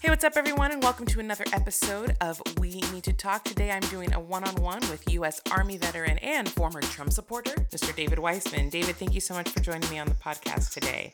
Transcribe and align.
Hey, 0.00 0.10
what's 0.10 0.22
up, 0.22 0.36
everyone, 0.36 0.70
and 0.70 0.80
welcome 0.80 1.06
to 1.06 1.18
another 1.18 1.44
episode 1.52 2.16
of 2.20 2.40
We 2.60 2.82
Need 2.92 3.02
to 3.02 3.12
Talk. 3.12 3.42
Today 3.42 3.72
I'm 3.72 3.82
doing 3.82 4.12
a 4.14 4.20
one 4.20 4.44
on 4.44 4.54
one 4.62 4.78
with 4.90 5.02
U.S. 5.10 5.40
Army 5.50 5.76
veteran 5.76 6.18
and 6.18 6.48
former 6.48 6.80
Trump 6.80 7.12
supporter, 7.12 7.50
Mr. 7.72 7.94
David 7.96 8.20
Weissman. 8.20 8.68
David, 8.68 8.94
thank 8.94 9.12
you 9.12 9.20
so 9.20 9.34
much 9.34 9.48
for 9.48 9.58
joining 9.58 9.90
me 9.90 9.98
on 9.98 10.06
the 10.06 10.14
podcast 10.14 10.72
today. 10.72 11.10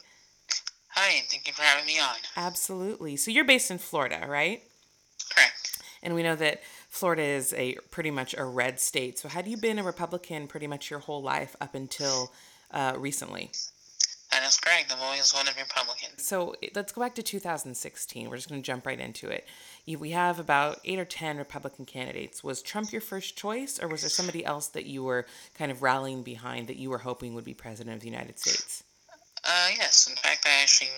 Hi, 0.91 1.17
and 1.17 1.27
thank 1.29 1.47
you 1.47 1.55
for 1.55 1.62
having 1.62 1.87
me 1.87 1.99
on. 1.99 2.17
Absolutely. 2.37 3.17
So 3.17 3.31
you're 3.31 3.47
based 3.47 3.71
in 3.71 3.79
Florida, 3.79 4.26
right? 4.28 4.62
Correct. 5.35 5.82
And 6.03 6.14
we 6.14 6.22
know 6.22 6.37
that 6.37 6.62
Florida 6.90 7.22
is 7.22 7.54
a 7.54 7.76
pretty 7.90 8.10
much 8.10 8.35
a 8.37 8.44
red 8.44 8.78
state. 8.80 9.19
So 9.19 9.30
had 9.30 9.48
you 9.48 9.56
been 9.56 9.78
a 9.78 9.82
Republican 9.82 10.46
pretty 10.46 10.66
much 10.66 10.90
your 10.90 11.01
whole 11.01 11.22
life 11.22 11.56
up 11.58 11.74
until 11.74 12.32
uh, 12.71 12.96
recently? 12.98 13.51
That 14.35 14.42
is 14.48 14.56
correct. 14.56 14.92
I've 14.92 15.01
always 15.01 15.30
voted 15.30 15.54
Republican. 15.56 16.19
So 16.19 16.56
let's 16.74 16.91
go 16.91 17.01
back 17.01 17.14
to 17.14 17.23
2016. 17.23 18.28
We're 18.28 18.34
just 18.34 18.48
going 18.48 18.60
to 18.60 18.66
jump 18.66 18.84
right 18.84 18.98
into 18.98 19.28
it. 19.28 19.46
We 19.87 20.11
have 20.11 20.41
about 20.41 20.80
eight 20.84 20.98
or 20.98 21.05
10 21.05 21.38
Republican 21.38 21.84
candidates. 21.84 22.42
Was 22.42 22.61
Trump 22.61 22.91
your 22.91 23.01
first 23.01 23.37
choice, 23.37 23.78
or 23.80 23.87
was 23.87 24.01
there 24.01 24.11
somebody 24.11 24.45
else 24.45 24.66
that 24.69 24.87
you 24.87 25.05
were 25.05 25.27
kind 25.56 25.70
of 25.70 25.83
rallying 25.83 26.25
behind 26.25 26.66
that 26.66 26.77
you 26.77 26.91
were 26.91 26.98
hoping 26.98 27.34
would 27.34 27.45
be 27.45 27.55
president 27.55 27.95
of 27.95 28.01
the 28.01 28.09
United 28.09 28.41
States? 28.41 28.83
Uh, 29.45 29.69
yes. 29.77 30.09
In 30.09 30.16
fact, 30.16 30.45
I 30.47 30.62
actually 30.62 30.91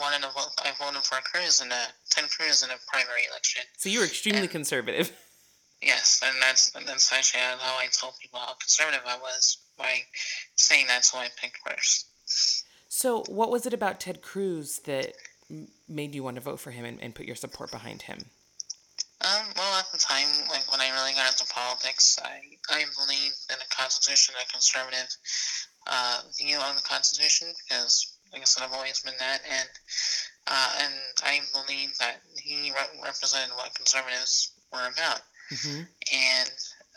wanted 0.00 0.22
to 0.22 0.32
vote. 0.32 0.48
I 0.64 0.70
voted 0.82 1.02
for 1.02 1.18
Cruz 1.30 1.60
in 1.60 1.70
a 1.70 1.84
Ted 2.08 2.30
Cruz 2.30 2.62
in 2.62 2.70
a 2.70 2.80
primary 2.90 3.26
election. 3.28 3.64
So 3.76 3.90
you 3.90 3.98
were 3.98 4.06
extremely 4.06 4.42
and, 4.42 4.50
conservative. 4.50 5.12
Yes, 5.84 6.22
and 6.24 6.40
that's 6.40 6.70
that's 6.70 7.12
actually 7.12 7.40
how 7.40 7.76
I 7.76 7.88
told 7.90 8.14
people 8.22 8.38
how 8.38 8.54
conservative 8.54 9.00
I 9.04 9.18
was 9.18 9.58
by 9.76 10.02
saying 10.54 10.86
that's 10.86 11.10
who 11.10 11.18
I 11.18 11.26
picked 11.40 11.58
first. 11.66 12.06
So, 12.88 13.24
what 13.28 13.50
was 13.50 13.66
it 13.66 13.72
about 13.72 14.00
Ted 14.00 14.22
Cruz 14.22 14.80
that 14.80 15.14
made 15.88 16.14
you 16.14 16.22
want 16.22 16.36
to 16.36 16.42
vote 16.42 16.60
for 16.60 16.70
him 16.70 16.84
and, 16.84 17.00
and 17.02 17.14
put 17.14 17.26
your 17.26 17.36
support 17.36 17.70
behind 17.70 18.02
him? 18.02 18.18
Um, 19.22 19.46
well, 19.56 19.78
at 19.78 19.90
the 19.92 19.98
time, 19.98 20.26
like 20.50 20.70
when 20.70 20.80
I 20.80 20.90
really 20.90 21.14
got 21.14 21.30
into 21.30 21.46
politics, 21.52 22.18
I 22.24 22.40
I 22.70 22.84
believed 22.98 23.38
in 23.50 23.56
the 23.58 23.70
Constitution, 23.70 24.34
a 24.34 24.50
conservative 24.50 25.08
uh, 25.86 26.22
view 26.36 26.58
on 26.58 26.74
the 26.74 26.82
Constitution, 26.82 27.48
because 27.62 28.18
like 28.32 28.42
I 28.42 28.44
said, 28.44 28.64
I've 28.64 28.72
always 28.72 29.00
been 29.00 29.14
that, 29.18 29.40
and 29.48 29.68
uh, 30.48 30.70
and 30.82 30.94
I 31.22 31.40
believe 31.52 31.96
that 31.98 32.20
he 32.36 32.72
re- 32.72 33.00
represented 33.04 33.54
what 33.54 33.74
conservatives 33.74 34.52
were 34.72 34.90
about, 34.90 35.20
mm-hmm. 35.52 35.82
and, 36.12 36.50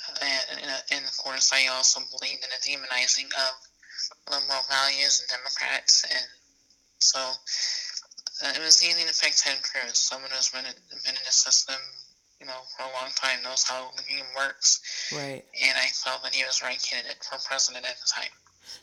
uh, 0.10 0.42
and 0.50 0.72
and 0.92 1.06
of 1.06 1.18
course, 1.18 1.54
I 1.54 1.68
also 1.68 2.02
believed 2.18 2.42
in 2.44 2.50
the 2.50 2.62
demonizing 2.66 3.30
of 3.38 3.54
liberal 4.30 4.64
values 4.70 5.22
and 5.22 5.30
Democrats, 5.38 6.06
and 6.10 6.26
so 7.00 7.20
uh, 8.44 8.52
it 8.56 8.60
was 8.60 8.84
easy 8.84 9.08
to 9.08 9.14
pick 9.22 9.34
Ted 9.36 9.62
Cruz, 9.64 9.98
someone 9.98 10.32
who's 10.32 10.50
been 10.50 10.66
in, 10.66 10.74
been 11.06 11.16
in 11.16 11.26
the 11.26 11.32
system, 11.32 11.76
you 12.40 12.46
know, 12.46 12.60
for 12.76 12.84
a 12.84 12.92
long 13.02 13.12
time, 13.16 13.42
knows 13.44 13.64
how 13.64 13.92
the 13.96 14.04
game 14.04 14.26
works. 14.36 14.82
Right. 15.14 15.44
And 15.64 15.78
I 15.78 15.88
felt 15.88 16.24
that 16.24 16.36
he 16.36 16.44
was 16.44 16.60
the 16.60 16.66
right 16.66 16.82
candidate 16.82 17.24
for 17.24 17.38
president 17.48 17.86
at 17.86 17.96
the 17.96 18.12
time. 18.14 18.32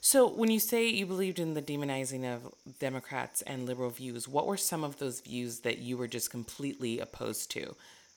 So, 0.01 0.29
when 0.29 0.51
you 0.51 0.61
say 0.61 0.87
you 0.89 1.06
believed 1.06 1.39
in 1.39 1.55
the 1.55 1.62
demonizing 1.62 2.25
of 2.25 2.53
Democrats 2.79 3.42
and 3.42 3.67
liberal 3.67 3.91
views, 3.91 4.29
what 4.29 4.47
were 4.47 4.57
some 4.57 4.84
of 4.84 4.98
those 4.98 5.20
views 5.20 5.61
that 5.61 5.79
you 5.79 5.97
were 5.97 6.09
just 6.09 6.31
completely 6.31 6.98
opposed 6.98 7.51
to 7.53 7.75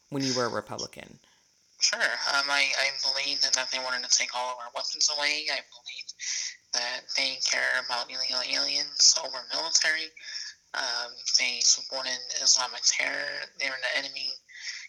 when 0.09 0.23
you 0.23 0.33
were 0.35 0.45
a 0.45 0.49
Republican? 0.49 1.19
Sure. 1.79 1.99
Um, 1.99 2.45
I, 2.49 2.71
I 2.79 2.89
believe 3.03 3.41
that 3.41 3.67
they 3.71 3.79
wanted 3.79 4.07
to 4.07 4.17
take 4.17 4.35
all 4.35 4.51
of 4.51 4.57
our 4.59 4.71
weapons 4.75 5.09
away. 5.15 5.45
I 5.51 5.59
believe 5.73 6.07
that 6.75 7.07
they 7.15 7.39
care 7.43 7.79
about 7.85 8.11
illegal 8.11 8.43
aliens 8.43 9.15
over 9.23 9.37
military. 9.55 10.11
Um, 10.75 11.11
they 11.39 11.59
supported 11.61 12.19
Islamic 12.43 12.81
terror. 12.83 13.47
They 13.59 13.67
were 13.67 13.79
an 13.79 14.03
enemy. 14.03 14.29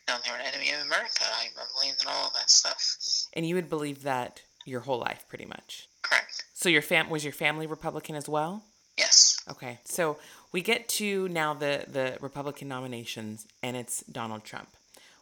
You 0.09 0.15
know, 0.15 0.19
they 0.25 0.31
were 0.31 0.37
an 0.37 0.47
enemy 0.53 0.71
of 0.73 0.85
America. 0.85 1.25
I, 1.25 1.47
I 1.47 1.65
believe 1.79 1.95
in 2.03 2.09
all 2.09 2.27
of 2.27 2.35
that 2.35 2.51
stuff. 2.51 2.99
And 3.35 3.47
you 3.47 3.55
would 3.55 3.71
believe 3.71 4.03
that 4.03 4.43
your 4.65 4.81
whole 4.81 4.99
life, 4.99 5.25
pretty 5.29 5.47
much. 5.47 5.89
Correct. 6.03 6.45
So 6.55 6.69
your 6.69 6.83
fam 6.83 7.09
was 7.09 7.23
your 7.23 7.33
family 7.33 7.67
Republican 7.67 8.17
as 8.17 8.29
well? 8.29 8.65
Yes. 8.99 9.39
Okay. 9.49 9.79
So 9.85 10.19
we 10.53 10.63
get 10.63 10.89
to 11.01 11.29
now 11.29 11.55
the 11.55 11.85
the 11.87 12.19
Republican 12.21 12.69
nominations, 12.69 13.47
and 13.63 13.77
it's 13.77 14.03
Donald 14.05 14.45
Trump. 14.45 14.69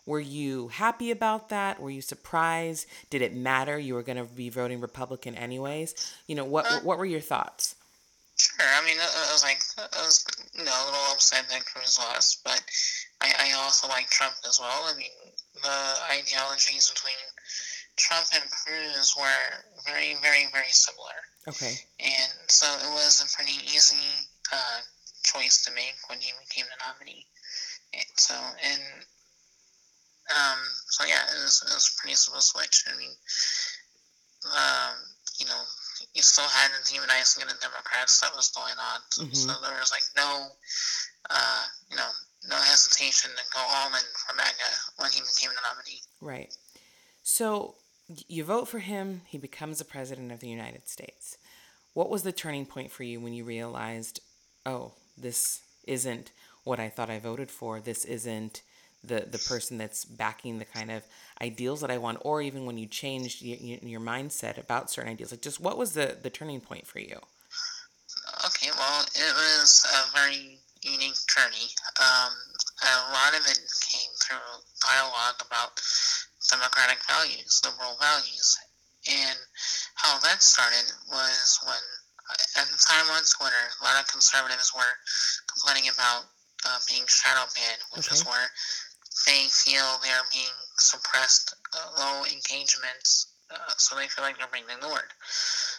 Were 0.06 0.20
you 0.20 0.68
happy 0.68 1.10
about 1.10 1.48
that? 1.48 1.80
Were 1.80 1.90
you 1.90 2.02
surprised? 2.02 2.86
Did 3.08 3.22
it 3.22 3.34
matter? 3.34 3.78
You 3.78 3.94
were 3.94 4.02
going 4.02 4.18
to 4.18 4.24
be 4.24 4.50
voting 4.50 4.80
Republican 4.80 5.34
anyways. 5.34 5.94
You 6.26 6.34
know 6.34 6.44
what? 6.44 6.66
Uh, 6.70 6.80
what 6.80 6.98
were 6.98 7.06
your 7.06 7.20
thoughts? 7.20 7.76
Sure. 8.36 8.66
I 8.66 8.84
mean, 8.84 8.98
I 8.98 9.32
was 9.32 9.42
like, 9.42 9.60
I 9.78 10.02
was 10.02 10.26
you 10.54 10.64
know 10.64 10.72
a 10.72 10.84
little 10.86 11.12
upset 11.12 11.48
that 11.48 11.64
Cruz 11.64 11.98
lost, 11.98 12.42
but 12.44 12.62
I, 13.22 13.32
I 13.38 13.52
also 13.62 13.88
like 13.88 14.10
Trump 14.10 14.34
as 14.46 14.60
well. 14.60 14.84
I 14.84 14.96
mean, 14.96 15.14
the 15.62 15.80
ideologies 16.10 16.90
between 16.90 17.14
Trump 17.96 18.26
and 18.34 18.44
Cruz 18.50 19.14
were 19.16 19.64
very, 19.86 20.16
very, 20.20 20.46
very 20.52 20.70
similar. 20.70 21.14
Okay. 21.48 21.74
And 22.00 22.32
so 22.48 22.66
it 22.66 22.90
was 22.92 23.22
a 23.22 23.36
pretty 23.36 23.56
easy 23.64 24.28
uh, 24.52 24.80
choice 25.22 25.64
to 25.64 25.72
make 25.72 25.94
when 26.08 26.18
he 26.18 26.32
became 26.44 26.66
the 26.66 26.84
nominee. 26.84 27.26
And 27.94 28.04
so, 28.16 28.34
and 28.34 28.82
um, 30.32 30.58
so 30.88 31.04
yeah, 31.04 31.20
it 31.36 31.42
was, 31.42 31.62
it 31.66 31.74
was 31.74 31.96
pretty 31.98 32.16
simple 32.16 32.40
switch. 32.40 32.84
I 32.88 32.96
mean, 32.96 33.12
um, 34.52 34.96
you 35.38 35.46
know, 35.46 35.60
you 36.14 36.22
still 36.22 36.48
had 36.48 36.70
the 36.70 36.84
demonizing 36.84 37.42
of 37.42 37.48
the 37.48 37.60
Democrats 37.60 38.20
that 38.20 38.34
was 38.34 38.48
going 38.50 38.78
on. 38.78 39.00
So, 39.10 39.22
mm-hmm. 39.24 39.34
so 39.34 39.52
there 39.60 39.78
was 39.78 39.92
like 39.92 40.04
no, 40.16 40.48
uh, 41.30 41.64
you 41.90 41.96
know, 41.96 42.08
no 42.48 42.56
hesitation 42.56 43.30
to 43.30 43.42
go 43.52 43.60
all 43.60 43.88
in 43.88 44.06
for 44.16 44.34
MAGA 44.36 44.70
when 44.98 45.10
he 45.10 45.20
became 45.20 45.50
the 45.50 45.62
nominee. 45.66 46.00
Right. 46.20 46.54
So 47.22 47.74
you 48.28 48.44
vote 48.44 48.68
for 48.68 48.80
him, 48.80 49.22
he 49.26 49.38
becomes 49.38 49.78
the 49.78 49.84
president 49.84 50.30
of 50.30 50.40
the 50.40 50.48
United 50.48 50.88
States. 50.88 51.38
What 51.94 52.10
was 52.10 52.22
the 52.22 52.32
turning 52.32 52.66
point 52.66 52.90
for 52.90 53.02
you 53.02 53.20
when 53.20 53.32
you 53.32 53.44
realized, 53.44 54.20
oh, 54.66 54.92
this 55.16 55.60
isn't 55.86 56.32
what 56.64 56.80
I 56.80 56.88
thought 56.88 57.10
I 57.10 57.18
voted 57.18 57.50
for? 57.50 57.80
This 57.80 58.04
isn't 58.04 58.62
the 59.06 59.26
the 59.30 59.38
person 59.38 59.78
that's 59.78 60.04
backing 60.04 60.58
the 60.58 60.64
kind 60.64 60.90
of 60.90 61.02
ideals 61.40 61.80
that 61.80 61.90
I 61.90 61.98
want, 61.98 62.18
or 62.22 62.42
even 62.42 62.66
when 62.66 62.78
you 62.78 62.86
changed 62.86 63.42
your, 63.42 63.78
your 63.82 64.00
mindset 64.00 64.58
about 64.58 64.90
certain 64.90 65.12
ideals? 65.12 65.32
Like, 65.32 65.42
just 65.42 65.60
what 65.60 65.78
was 65.78 65.92
the 65.92 66.16
the 66.20 66.30
turning 66.30 66.60
point 66.60 66.86
for 66.86 66.98
you? 66.98 67.18
Okay, 68.46 68.70
well, 68.76 69.02
it 69.02 69.34
was 69.34 69.86
a 69.92 70.16
very 70.16 70.58
unique 70.82 71.16
journey. 71.28 71.68
Um, 72.00 72.32
a 72.82 73.12
lot 73.12 73.32
of 73.32 73.46
it 73.46 73.60
came 73.80 74.12
through 74.20 74.50
dialogue 74.84 75.40
about 75.40 75.80
democratic 76.50 76.98
values, 77.08 77.62
liberal 77.64 77.96
values, 78.00 78.58
and 79.08 79.38
how 79.94 80.18
that 80.20 80.42
started 80.42 80.92
was 81.10 81.60
when 81.64 81.80
at 82.56 82.66
the 82.68 82.80
time 82.80 83.04
on 83.12 83.22
Twitter, 83.24 83.64
a 83.80 83.84
lot 83.84 84.00
of 84.00 84.08
conservatives 84.08 84.72
were 84.74 84.94
complaining 85.52 85.90
about 85.92 86.24
uh, 86.64 86.78
being 86.88 87.04
shadow 87.06 87.44
banned, 87.52 87.82
which 87.92 88.08
okay. 88.08 88.16
is 88.16 88.24
where 88.24 88.48
they 89.26 89.46
feel 89.48 89.98
they're 90.02 90.28
being 90.32 90.56
suppressed, 90.78 91.54
uh, 91.74 91.88
low 91.98 92.24
engagements, 92.24 93.34
uh, 93.50 93.74
so 93.76 93.96
they 93.96 94.08
feel 94.08 94.24
like 94.24 94.38
they're 94.38 94.52
being 94.52 94.68
ignored. 94.68 95.12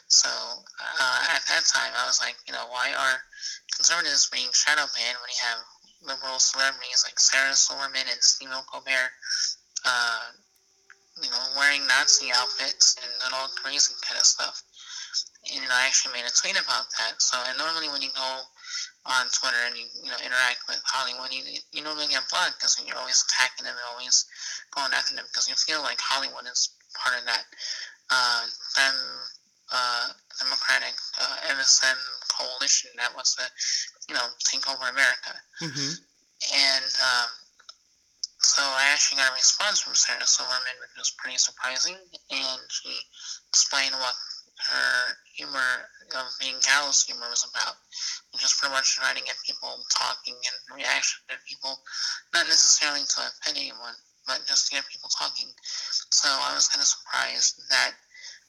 So 0.08 0.30
uh, 0.30 1.22
at 1.34 1.44
that 1.50 1.66
time, 1.66 1.92
I 1.98 2.06
was 2.06 2.22
like, 2.22 2.36
you 2.48 2.54
know, 2.54 2.66
why 2.70 2.94
are 2.94 3.18
conservatives 3.76 4.30
being 4.30 4.50
shadow 4.54 4.86
banned 4.94 5.18
when 5.20 5.32
you 5.34 5.42
have 5.44 5.62
liberal 6.06 6.40
celebrities 6.40 7.04
like 7.06 7.20
Sarah 7.20 7.56
Silverman 7.56 8.06
and 8.06 8.22
Stephen 8.22 8.62
Colbert, 8.70 9.12
uh, 9.86 10.26
you 11.22 11.30
know, 11.30 11.44
wearing 11.58 11.86
Nazi 11.88 12.30
outfits 12.34 12.98
and, 13.02 13.34
all 13.34 13.50
crazy 13.58 13.94
kind 14.06 14.20
of 14.20 14.26
stuff? 14.26 14.62
And 15.54 15.66
I 15.72 15.86
actually 15.86 16.14
made 16.14 16.26
a 16.26 16.34
tweet 16.34 16.58
about 16.58 16.86
that. 16.98 17.22
So, 17.22 17.38
and 17.50 17.58
normally 17.58 17.90
when 17.90 18.02
you 18.02 18.10
go 18.16 18.42
on 19.06 19.30
Twitter 19.30 19.62
and 19.70 19.78
you, 19.78 19.86
you 20.02 20.10
know 20.10 20.18
interact 20.18 20.66
with 20.68 20.82
Hollywood, 20.86 21.32
you 21.32 21.46
you 21.72 21.82
normally 21.86 22.10
get 22.10 22.26
blocked 22.30 22.58
because 22.58 22.78
you're 22.82 22.98
always 22.98 23.22
attacking 23.26 23.66
them 23.66 23.78
and 23.78 23.88
always 23.94 24.26
going 24.74 24.94
after 24.94 25.16
them 25.16 25.26
because 25.30 25.48
you 25.48 25.56
feel 25.56 25.82
like 25.82 26.02
Hollywood 26.02 26.50
is 26.50 26.74
part 26.98 27.18
of 27.18 27.26
that 27.26 27.46
uh, 28.10 28.44
them 28.76 28.98
uh, 29.74 30.08
Democratic 30.40 30.94
uh, 31.22 31.38
MSM 31.58 31.98
coalition 32.30 32.92
that 32.98 33.14
wants 33.16 33.36
to 33.36 33.46
you 34.10 34.16
know 34.16 34.28
take 34.44 34.68
over 34.70 34.90
America. 34.90 35.34
Mm-hmm. 35.62 35.94
And 36.54 36.92
um, 37.02 37.32
so 38.40 38.62
I 38.62 38.92
actually 38.94 39.18
got 39.18 39.32
a 39.32 39.34
response 39.34 39.82
from 39.82 39.96
Sarah 39.96 40.26
Silverman, 40.26 40.78
which 40.82 40.98
was 40.98 41.16
pretty 41.18 41.38
surprising, 41.38 41.96
and 41.96 42.62
she 42.70 42.94
explained 43.50 43.96
what 43.96 44.14
her 44.56 45.18
humor 45.36 45.90
of 46.16 46.32
being 46.40 46.56
gallows 46.64 47.04
humor 47.04 47.28
was 47.30 47.44
about, 47.44 47.76
which 48.32 48.44
is 48.44 48.56
pretty 48.56 48.74
much 48.74 48.96
trying 48.96 49.16
to 49.16 49.24
get 49.24 49.36
people 49.46 49.76
talking 49.92 50.36
and 50.36 50.78
reaction 50.78 51.20
to 51.28 51.36
people, 51.48 51.76
not 52.34 52.48
necessarily 52.48 53.04
to 53.04 53.20
offend 53.20 53.58
anyone, 53.58 53.96
but 54.28 54.42
just 54.48 54.68
to 54.68 54.76
get 54.76 54.88
people 54.88 55.10
talking. 55.12 55.50
So 56.12 56.30
I 56.30 56.56
was 56.56 56.68
kind 56.68 56.82
of 56.82 56.88
surprised 56.88 57.60
that 57.70 57.94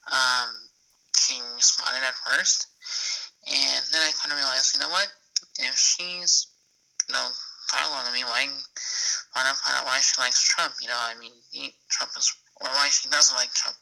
um, 0.07 0.49
she 1.15 1.41
responded 1.55 2.03
at 2.07 2.15
first, 2.23 2.67
and 3.47 3.83
then 3.91 4.01
I 4.01 4.11
kind 4.21 4.31
of 4.31 4.39
realized, 4.39 4.75
you 4.75 4.81
know 4.81 4.89
what? 4.89 5.11
If 5.59 5.75
she's, 5.75 6.47
you 7.07 7.13
know. 7.13 7.27
I 7.73 8.13
mean, 8.13 8.23
why, 8.25 8.47
why 9.33 9.43
not 9.43 9.57
find 9.57 9.75
out 9.75 9.85
why 9.85 9.99
she 9.99 10.15
likes 10.21 10.41
Trump? 10.41 10.73
You 10.81 10.87
know, 10.87 10.95
I 10.95 11.19
mean, 11.19 11.35
Trump 11.91 12.11
is, 12.17 12.31
or 12.61 12.69
why 12.69 12.87
she 12.87 13.09
doesn't 13.09 13.35
like 13.35 13.51
Trump. 13.51 13.75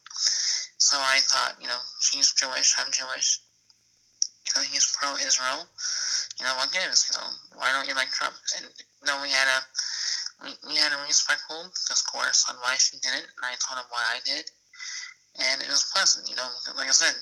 So 0.85 1.01
I 1.01 1.17
thought, 1.25 1.57
you 1.57 1.65
know, 1.65 1.81
she's 1.97 2.29
Jewish, 2.37 2.77
I'm 2.77 2.93
Jewish. 2.93 3.41
You 4.45 4.51
know, 4.53 4.61
he's 4.69 4.85
pro-Israel. 4.93 5.65
You 6.37 6.45
know, 6.45 6.53
what 6.61 6.69
gives? 6.69 7.09
You 7.09 7.17
know, 7.17 7.25
why 7.57 7.73
don't 7.73 7.89
you 7.89 7.97
like 7.97 8.13
Trump? 8.13 8.37
And 8.53 8.69
you 8.69 9.09
know, 9.09 9.17
we 9.25 9.33
had 9.33 9.49
a 9.49 9.59
we, 10.45 10.49
we 10.69 10.75
had 10.77 10.93
a 10.93 11.01
respectful 11.09 11.73
discourse 11.89 12.45
on 12.53 12.61
why 12.61 12.77
she 12.77 13.01
did 13.01 13.17
it, 13.17 13.25
and 13.25 13.43
I 13.49 13.57
told 13.57 13.81
him 13.81 13.89
why 13.89 14.05
I 14.13 14.21
did, 14.29 14.45
and 15.41 15.57
it 15.65 15.73
was 15.73 15.89
pleasant. 15.89 16.29
You 16.29 16.37
know, 16.37 16.45
like 16.77 16.85
I 16.85 16.93
said, 16.93 17.17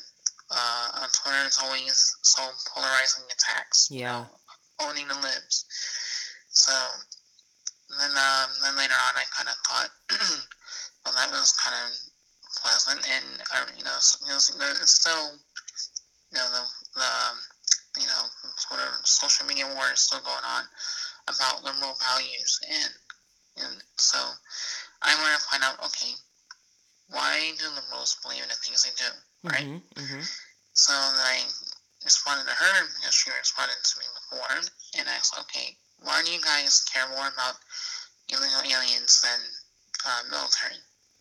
uh, 0.52 1.00
on 1.00 1.08
Twitter 1.16 1.48
it's 1.48 1.64
always 1.64 2.20
so 2.20 2.44
polarizing 2.68 3.24
attacks. 3.32 3.88
Yeah. 3.88 3.96
You 3.96 4.04
know, 4.04 4.92
owning 4.92 5.08
the 5.08 5.16
libs. 5.24 5.64
So 6.52 6.76
then, 7.96 8.12
um, 8.12 8.50
then 8.60 8.76
later 8.76 9.00
on, 9.08 9.14
I 9.16 9.24
kind 9.32 9.48
of 9.48 9.56
thought, 9.64 9.92
well, 11.08 11.16
that 11.16 11.32
was 11.32 11.56
kind 11.56 11.80
of 11.80 11.96
pleasant, 12.64 13.04
and 13.04 13.28
uh, 13.52 13.68
you 13.76 13.84
know, 13.84 14.00
it's 14.00 14.96
still, 14.96 15.36
you 16.32 16.40
know, 16.40 16.48
the, 16.48 16.64
the 16.96 17.04
um, 17.04 17.38
you 18.00 18.08
know, 18.08 18.24
sort 18.56 18.80
of 18.80 19.06
social 19.06 19.46
media 19.46 19.68
war 19.76 19.92
is 19.92 20.00
still 20.00 20.24
going 20.24 20.48
on 20.48 20.64
about 21.28 21.64
liberal 21.64 22.00
values, 22.00 22.60
and 22.72 22.94
and 23.68 23.76
so 24.00 24.18
I 25.04 25.12
want 25.20 25.36
to 25.36 25.48
find 25.52 25.64
out, 25.64 25.84
okay, 25.92 26.16
why 27.12 27.52
do 27.60 27.68
liberals 27.76 28.18
believe 28.24 28.42
in 28.42 28.50
the 28.50 28.58
things 28.64 28.88
they 28.88 28.96
do, 28.96 29.12
right? 29.44 29.68
Mm-hmm, 29.68 30.00
mm-hmm. 30.00 30.24
So 30.74 30.94
then 30.96 31.20
I 31.20 31.44
responded 32.04 32.48
to 32.48 32.56
her 32.56 32.76
because 32.98 33.14
she 33.14 33.30
responded 33.30 33.78
to 33.84 34.00
me 34.00 34.08
before, 34.16 34.56
and 34.98 35.06
I 35.06 35.20
said, 35.22 35.44
okay, 35.46 35.76
why 36.02 36.24
do 36.26 36.32
you 36.32 36.42
guys 36.42 36.84
care 36.88 37.08
more 37.12 37.28
about 37.28 37.60
illegal 38.32 38.64
aliens 38.66 39.22
than 39.22 39.40
uh, 40.08 40.22
military? 40.32 40.80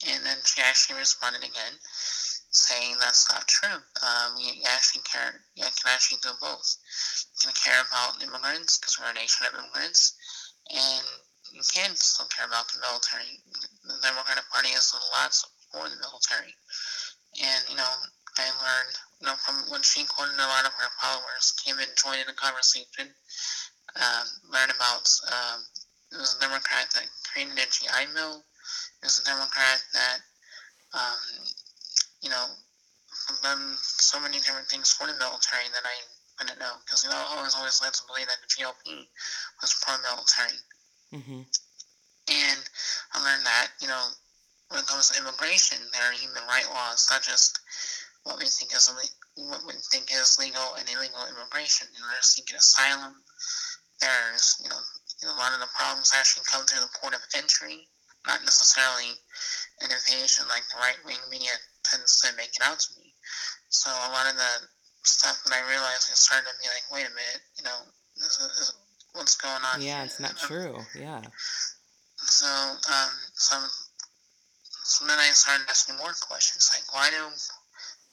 And 0.09 0.27
then 0.27 0.39
she 0.45 0.61
actually 0.61 0.99
responded 0.99 1.43
again, 1.43 1.79
saying 2.51 2.97
that's 2.99 3.31
not 3.31 3.47
true. 3.47 3.79
Um, 4.03 4.35
you 4.37 4.63
actually 4.67 5.03
care, 5.03 5.41
you 5.55 5.63
can 5.63 5.89
actually 5.95 6.19
do 6.23 6.35
both. 6.41 6.77
You 7.43 7.49
can 7.49 7.55
care 7.55 7.83
about 7.87 8.23
immigrants 8.23 8.79
because 8.79 8.99
we're 8.99 9.11
a 9.11 9.15
nation 9.15 9.47
of 9.47 9.55
immigrants, 9.55 10.19
and 10.71 11.07
you 11.53 11.63
can 11.73 11.95
still 11.95 12.27
care 12.27 12.47
about 12.47 12.67
the 12.73 12.81
military. 12.81 13.39
The 13.85 14.01
Democratic 14.03 14.49
Party 14.51 14.71
has 14.75 14.95
lots 15.15 15.47
for 15.71 15.89
the 15.89 15.97
military. 16.01 16.55
And, 17.41 17.63
you 17.71 17.77
know, 17.77 17.93
I 18.39 18.49
learned, 18.49 18.95
you 19.21 19.27
know, 19.29 19.37
from 19.37 19.71
when 19.71 19.83
she 19.83 20.05
quoted 20.05 20.35
a 20.35 20.49
lot 20.49 20.65
of 20.65 20.73
her 20.73 20.91
followers, 21.01 21.53
came 21.63 21.79
and 21.79 21.89
joined 21.97 22.21
in 22.21 22.27
the 22.27 22.37
conversation, 22.37 23.13
um, 23.97 24.27
learned 24.49 24.73
about, 24.73 25.05
um, 25.29 25.61
it 26.13 26.17
was 26.17 26.37
a 26.37 26.41
Democrat 26.41 26.89
that 26.95 27.09
created 27.25 27.57
a 27.57 27.67
GI 27.69 28.13
Bill. 28.15 28.45
There's 29.03 29.19
a 29.19 29.25
Democrat 29.27 29.83
that, 29.93 30.19
um, 30.95 31.21
you 32.23 32.31
know, 32.31 32.47
done 33.43 33.75
so 33.79 34.21
many 34.21 34.39
different 34.39 34.69
things 34.69 34.93
for 34.93 35.07
the 35.07 35.19
military 35.19 35.67
that 35.75 35.83
I 35.83 36.47
didn't 36.47 36.59
know. 36.59 36.79
Because, 36.85 37.05
you 37.05 37.11
know, 37.11 37.19
I 37.19 37.43
was 37.43 37.55
always 37.55 37.83
led 37.83 37.93
to 37.93 38.07
believe 38.07 38.27
that 38.27 38.39
the 38.41 38.51
GOP 38.55 39.07
was 39.61 39.75
pro-military. 39.83 40.59
Mm-hmm. 41.13 41.43
And 42.31 42.63
I 43.13 43.17
learned 43.23 43.47
that, 43.47 43.69
you 43.81 43.89
know, 43.89 44.07
when 44.71 44.81
it 44.81 44.87
comes 44.87 45.11
to 45.11 45.21
immigration, 45.21 45.79
there 45.93 46.07
are 46.09 46.15
human 46.15 46.43
right 46.49 46.67
laws, 46.71 47.09
not 47.11 47.23
just 47.23 47.61
what 48.25 48.39
we 48.39 48.47
think 48.47 48.73
is 48.73 48.89
what 49.35 49.61
we 49.67 49.75
think 49.91 50.09
is 50.15 50.39
legal 50.39 50.79
and 50.79 50.89
illegal 50.89 51.27
immigration. 51.27 51.89
You 51.93 52.01
know, 52.01 52.09
they're 52.09 52.23
seeking 52.23 52.57
asylum. 52.57 53.19
There's, 54.01 54.63
you 54.63 54.71
know, 54.71 54.79
a 54.79 55.39
lot 55.39 55.53
of 55.55 55.61
the 55.61 55.71
problems 55.77 56.15
actually 56.15 56.47
come 56.51 56.65
through 56.65 56.81
the 56.81 56.95
port 56.99 57.15
of 57.15 57.21
entry 57.37 57.91
not 58.27 58.41
necessarily 58.45 59.19
an 59.83 59.91
invasion 59.91 60.47
like 60.49 60.63
the 60.71 60.79
right 60.79 60.99
wing 61.05 61.21
media 61.31 61.53
tends 61.83 62.21
to 62.23 62.31
make 62.37 62.55
it 62.55 62.63
out 62.63 62.79
to 62.79 62.91
be. 62.99 63.13
So 63.69 63.91
a 63.91 64.11
lot 64.13 64.31
of 64.31 64.37
the 64.37 64.53
stuff 65.03 65.43
that 65.45 65.55
I 65.55 65.63
realized 65.69 66.11
is 66.11 66.19
starting 66.19 66.47
to 66.47 66.57
be 66.63 66.69
like, 66.71 66.87
wait 66.93 67.07
a 67.07 67.15
minute, 67.15 67.43
you 67.59 67.65
know, 67.65 67.79
this 68.17 68.39
is, 68.39 68.49
this 68.55 68.69
is 68.69 68.75
what's 69.15 69.37
going 69.37 69.63
on? 69.75 69.83
Yeah, 69.83 70.05
it's 70.05 70.21
not 70.21 70.39
um, 70.39 70.47
true. 70.47 70.77
Yeah. 70.99 71.23
So, 72.17 72.47
um, 72.47 73.13
so, 73.35 73.57
so 74.85 75.07
then 75.07 75.19
I 75.19 75.31
started 75.35 75.67
asking 75.69 75.97
more 75.99 76.15
questions, 76.21 76.71
like, 76.71 76.87
why 76.95 77.11
do, 77.11 77.23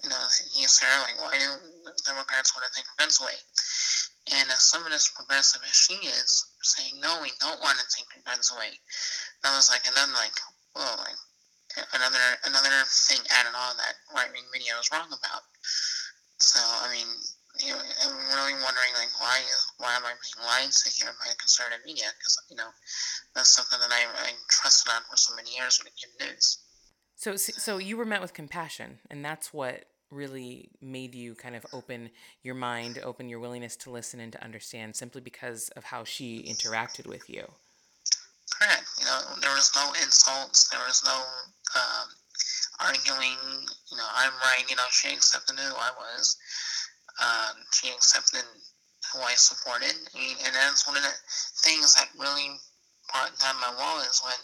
you 0.03 0.09
know, 0.09 0.23
he 0.55 0.65
said 0.65 0.89
like, 1.05 1.21
why 1.21 1.37
do 1.37 1.93
Democrats 2.05 2.55
want 2.55 2.65
to 2.65 2.73
take 2.73 2.89
guns 2.97 3.21
away? 3.21 3.37
And 4.31 4.49
as 4.49 4.61
someone 4.61 4.93
as 4.93 5.09
progressive 5.09 5.61
as 5.65 5.73
she 5.73 5.93
is, 6.05 6.45
saying, 6.61 7.01
no, 7.01 7.19
we 7.21 7.31
don't 7.39 7.59
want 7.61 7.77
to 7.79 7.85
take 7.89 8.05
your 8.13 8.23
That 9.43 9.55
was 9.55 9.69
like, 9.71 9.85
and 9.87 9.95
then 9.95 10.11
like, 10.13 10.35
whoa, 10.75 10.99
like, 10.99 11.19
another 11.93 12.25
another 12.45 12.83
thing 12.87 13.21
added 13.29 13.53
on 13.53 13.77
that 13.77 13.95
right 14.15 14.31
wing 14.33 14.47
media 14.51 14.73
was 14.77 14.89
wrong 14.91 15.07
about. 15.07 15.43
So 16.39 16.59
I 16.59 16.91
mean, 16.91 17.07
you 17.59 17.71
know, 17.71 17.79
I'm 17.79 18.15
really 18.35 18.57
wondering 18.59 18.93
like 18.97 19.13
why 19.19 19.39
why 19.77 19.95
am 19.95 20.05
I 20.05 20.13
being 20.17 20.39
lied 20.45 20.71
to 20.71 20.89
here 20.89 21.13
by 21.19 21.31
conservative 21.37 21.85
media? 21.85 22.09
Because 22.17 22.37
you 22.49 22.57
know 22.57 22.69
that's 23.35 23.49
something 23.49 23.79
that 23.79 23.91
I, 23.91 24.03
I 24.27 24.31
trusted 24.49 24.91
on 24.91 25.01
for 25.09 25.17
so 25.17 25.35
many 25.35 25.55
years 25.55 25.79
when 25.79 25.87
it 25.87 25.95
came 25.99 26.11
to 26.19 26.33
news. 26.33 26.59
So 27.15 27.35
so 27.35 27.77
you 27.77 27.97
were 27.97 28.05
met 28.05 28.21
with 28.21 28.33
compassion, 28.33 28.99
and 29.09 29.23
that's 29.23 29.53
what 29.53 29.85
really 30.11 30.71
made 30.81 31.13
you 31.13 31.35
kind 31.35 31.55
of 31.55 31.63
open 31.71 32.09
your 32.41 32.55
mind, 32.55 32.99
open 33.03 33.29
your 33.29 33.39
willingness 33.39 33.75
to 33.75 33.91
listen 33.91 34.19
and 34.19 34.33
to 34.33 34.43
understand 34.43 34.95
simply 34.95 35.21
because 35.21 35.69
of 35.75 35.83
how 35.83 36.03
she 36.03 36.43
interacted 36.49 37.05
with 37.05 37.29
you. 37.29 37.45
Correct. 38.59 38.87
You 38.99 39.05
know, 39.05 39.19
there 39.39 39.55
was 39.55 39.71
no 39.75 39.87
insults. 40.03 40.67
There 40.67 40.83
was 40.85 41.01
no 41.07 41.15
um, 41.79 42.07
arguing. 42.83 43.39
You 43.91 43.97
know, 43.97 44.09
I'm 44.15 44.35
right. 44.43 44.67
You 44.69 44.75
know, 44.75 44.89
she 44.91 45.13
accepted 45.15 45.57
who 45.57 45.75
I 45.75 45.91
was. 45.95 46.35
Um, 47.23 47.55
she 47.71 47.89
accepted 47.89 48.43
who 49.13 49.19
I 49.19 49.33
supported, 49.35 49.95
and 50.15 50.53
that's 50.53 50.87
one 50.87 50.95
of 50.95 51.03
the 51.03 51.15
things 51.63 51.95
that 51.95 52.07
really 52.19 52.55
brought 53.11 53.33
down 53.39 53.55
my 53.59 53.73
wall 53.75 53.99
is 54.01 54.21
when 54.23 54.37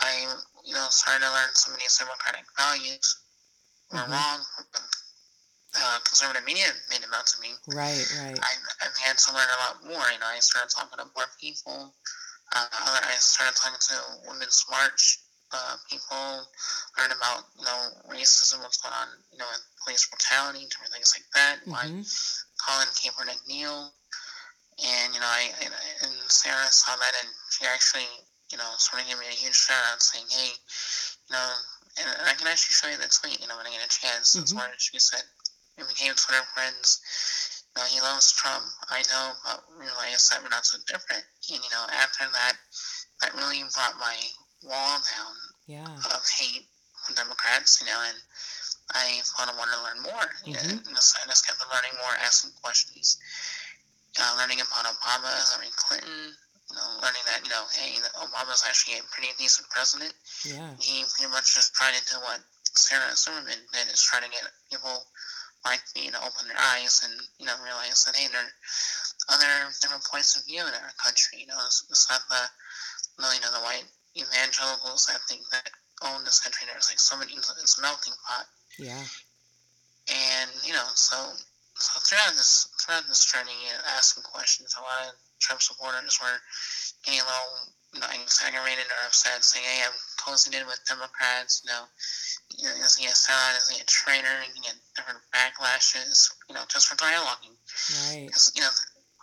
I, 0.00 0.34
you 0.64 0.74
know, 0.74 0.86
started 0.90 1.24
to 1.24 1.30
learn 1.30 1.52
some 1.54 1.74
of 1.74 1.80
these 1.80 1.96
democratic 1.98 2.46
values 2.56 3.20
were 3.92 3.98
mm-hmm. 3.98 4.12
wrong. 4.12 4.40
Uh, 5.70 5.98
conservative 6.02 6.44
media 6.44 6.66
made 6.90 6.98
them 7.02 7.14
out 7.14 7.26
to 7.26 7.40
me. 7.40 7.54
Right, 7.68 8.02
right. 8.18 8.38
I, 8.42 8.52
I've 8.82 8.96
had 8.98 9.18
to 9.18 9.34
learn 9.34 9.46
a 9.46 9.58
lot 9.62 9.76
more. 9.86 10.02
You 10.10 10.18
know, 10.18 10.26
I 10.26 10.40
started 10.40 10.70
talking 10.74 10.98
to 10.98 11.06
more 11.14 11.30
people. 11.38 11.94
Uh, 12.52 12.66
I 13.06 13.14
started 13.18 13.54
talking 13.56 13.78
to 13.78 13.96
Women's 14.26 14.66
March 14.70 15.18
uh, 15.52 15.76
people, 15.90 16.46
learn 16.98 17.10
about, 17.14 17.46
you 17.58 17.64
know, 17.64 17.80
racism, 18.10 18.62
what's 18.62 18.78
going 18.82 18.94
on, 18.94 19.08
you 19.32 19.38
know, 19.38 19.46
with 19.50 19.62
police 19.82 20.06
brutality, 20.06 20.66
different 20.66 20.92
things 20.92 21.14
like 21.14 21.26
that. 21.34 21.62
Mm-hmm. 21.66 22.02
Colin 22.58 22.90
Kaepernick 22.98 23.42
kneel. 23.46 23.90
And, 24.80 25.14
you 25.14 25.20
know, 25.20 25.28
I, 25.28 25.52
and, 25.60 25.74
and 26.02 26.14
Sarah 26.32 26.70
saw 26.70 26.96
that 26.96 27.14
and 27.22 27.30
she 27.50 27.66
actually, 27.66 28.08
you 28.50 28.58
know, 28.58 28.70
sort 28.78 29.02
of 29.02 29.08
gave 29.08 29.18
me 29.18 29.26
a 29.28 29.36
huge 29.36 29.54
shout 29.54 29.76
out 29.92 30.02
saying, 30.02 30.26
hey, 30.30 30.50
you 31.28 31.32
know, 31.36 31.48
and 31.98 32.06
I 32.26 32.34
can 32.34 32.46
actually 32.46 32.74
show 32.74 32.88
you 32.88 32.96
the 32.96 33.10
tweet, 33.10 33.42
you 33.42 33.46
know, 33.46 33.58
when 33.58 33.66
I 33.66 33.74
get 33.74 33.84
a 33.84 33.90
chance. 33.90 34.32
Mm-hmm. 34.32 34.40
That's 34.40 34.54
where 34.54 34.70
she 34.78 34.98
said, 34.98 35.22
we 35.76 35.84
became 35.84 36.14
Twitter 36.16 36.42
friends. 36.54 37.02
Know, 37.76 37.86
he 37.86 38.00
loves 38.00 38.32
Trump. 38.32 38.66
I 38.90 39.02
know, 39.14 39.32
but 39.46 39.62
realize 39.78 40.28
that 40.28 40.42
we're 40.42 40.50
not 40.50 40.66
so 40.66 40.78
different. 40.90 41.22
And, 41.54 41.62
you 41.62 41.70
know, 41.70 41.86
after 41.94 42.26
that, 42.26 42.58
that 43.22 43.34
really 43.34 43.62
brought 43.70 43.94
my 43.98 44.16
wall 44.66 44.98
down 44.98 45.34
yeah. 45.70 45.86
of 45.86 46.22
hate 46.26 46.66
from 47.06 47.14
Democrats, 47.14 47.78
you 47.80 47.86
know, 47.86 48.00
and 48.10 48.18
I 48.90 49.22
thought 49.22 49.48
I 49.48 49.54
wanted 49.54 49.78
to 49.78 49.86
learn 49.86 50.00
more. 50.02 50.26
Mm-hmm. 50.42 50.82
And 50.82 50.96
just, 50.98 51.14
I 51.22 51.30
just 51.30 51.46
kept 51.46 51.62
learning 51.70 51.94
more, 52.02 52.10
asking 52.18 52.50
questions, 52.58 53.22
uh, 54.18 54.34
learning 54.36 54.58
about 54.58 54.90
Obama, 54.90 55.30
learning 55.54 55.70
Clinton, 55.78 56.34
you 56.34 56.74
know, 56.74 56.88
learning 57.06 57.22
that, 57.30 57.40
you 57.46 57.54
know, 57.54 57.64
hey, 57.70 58.02
Obama's 58.18 58.66
actually 58.66 58.98
a 58.98 59.06
pretty 59.14 59.30
decent 59.38 59.70
president. 59.70 60.12
Yeah. 60.42 60.74
He 60.82 61.06
pretty 61.14 61.30
much 61.30 61.54
just 61.54 61.70
tried 61.72 61.94
to 61.94 62.02
do 62.10 62.18
what 62.18 62.42
Sarah 62.74 63.14
Silverman 63.14 63.62
did, 63.72 63.94
is 63.94 64.02
trying 64.02 64.26
to 64.26 64.30
get 64.30 64.42
people 64.70 65.06
like 65.64 65.82
me 65.94 66.08
to 66.10 66.20
open 66.24 66.48
their 66.48 66.58
eyes 66.58 67.04
and, 67.04 67.12
you 67.38 67.46
know, 67.46 67.56
realize 67.62 68.04
that, 68.04 68.16
hey, 68.16 68.28
there 68.32 68.40
are 68.40 68.54
other 69.28 69.72
different 69.80 70.04
points 70.04 70.36
of 70.36 70.46
view 70.46 70.60
in 70.60 70.72
our 70.72 70.94
country. 70.96 71.44
You 71.44 71.48
know, 71.48 71.60
it's, 71.66 71.84
it's 71.90 72.08
not 72.08 72.22
the, 72.28 72.42
you 73.34 73.40
know, 73.40 73.52
the 73.52 73.64
white 73.64 73.84
evangelicals 74.16 75.06
that 75.06 75.20
think 75.28 75.42
that 75.52 75.68
oh, 76.02 76.16
own 76.16 76.24
this 76.24 76.40
country. 76.40 76.66
There's 76.66 76.88
like 76.90 76.98
so 77.00 77.18
many, 77.18 77.32
it's 77.32 77.78
a 77.78 77.82
melting 77.82 78.16
pot. 78.26 78.46
Yeah. 78.78 79.04
And, 80.08 80.50
you 80.64 80.72
know, 80.72 80.88
so 80.94 81.36
so 81.80 81.96
throughout 82.04 82.36
this 82.36 82.68
throughout 82.76 83.08
this 83.08 83.24
journey, 83.24 83.56
asking 83.96 84.22
questions, 84.24 84.76
a 84.76 84.82
lot 84.84 85.08
of 85.08 85.14
Trump 85.40 85.62
supporters 85.62 86.20
were 86.20 86.38
getting 87.04 87.20
a 87.20 87.24
little, 87.24 87.56
you 87.94 88.00
know, 88.00 88.06
aggravated 88.44 88.84
or 88.84 89.00
upset, 89.08 89.42
saying, 89.42 89.64
"Hey, 89.64 89.82
I'm 89.88 89.96
closing 90.16 90.52
in 90.52 90.66
with 90.66 90.84
Democrats." 90.84 91.62
You 91.64 91.72
know, 91.72 91.84
you 92.58 92.64
know 92.64 92.74
is 92.82 92.96
he 92.96 93.06
a 93.06 93.14
sellout? 93.14 93.58
Is 93.58 93.70
he 93.70 93.80
a 93.80 93.84
traitor? 93.84 94.36
You 94.54 94.62
get 94.62 94.76
different 94.96 95.20
backlashes, 95.34 96.30
you 96.48 96.54
know, 96.54 96.62
just 96.68 96.88
for 96.88 96.96
dialoguing. 96.96 97.56
Right. 98.10 98.26
Because 98.26 98.52
you 98.54 98.62
know, 98.62 98.72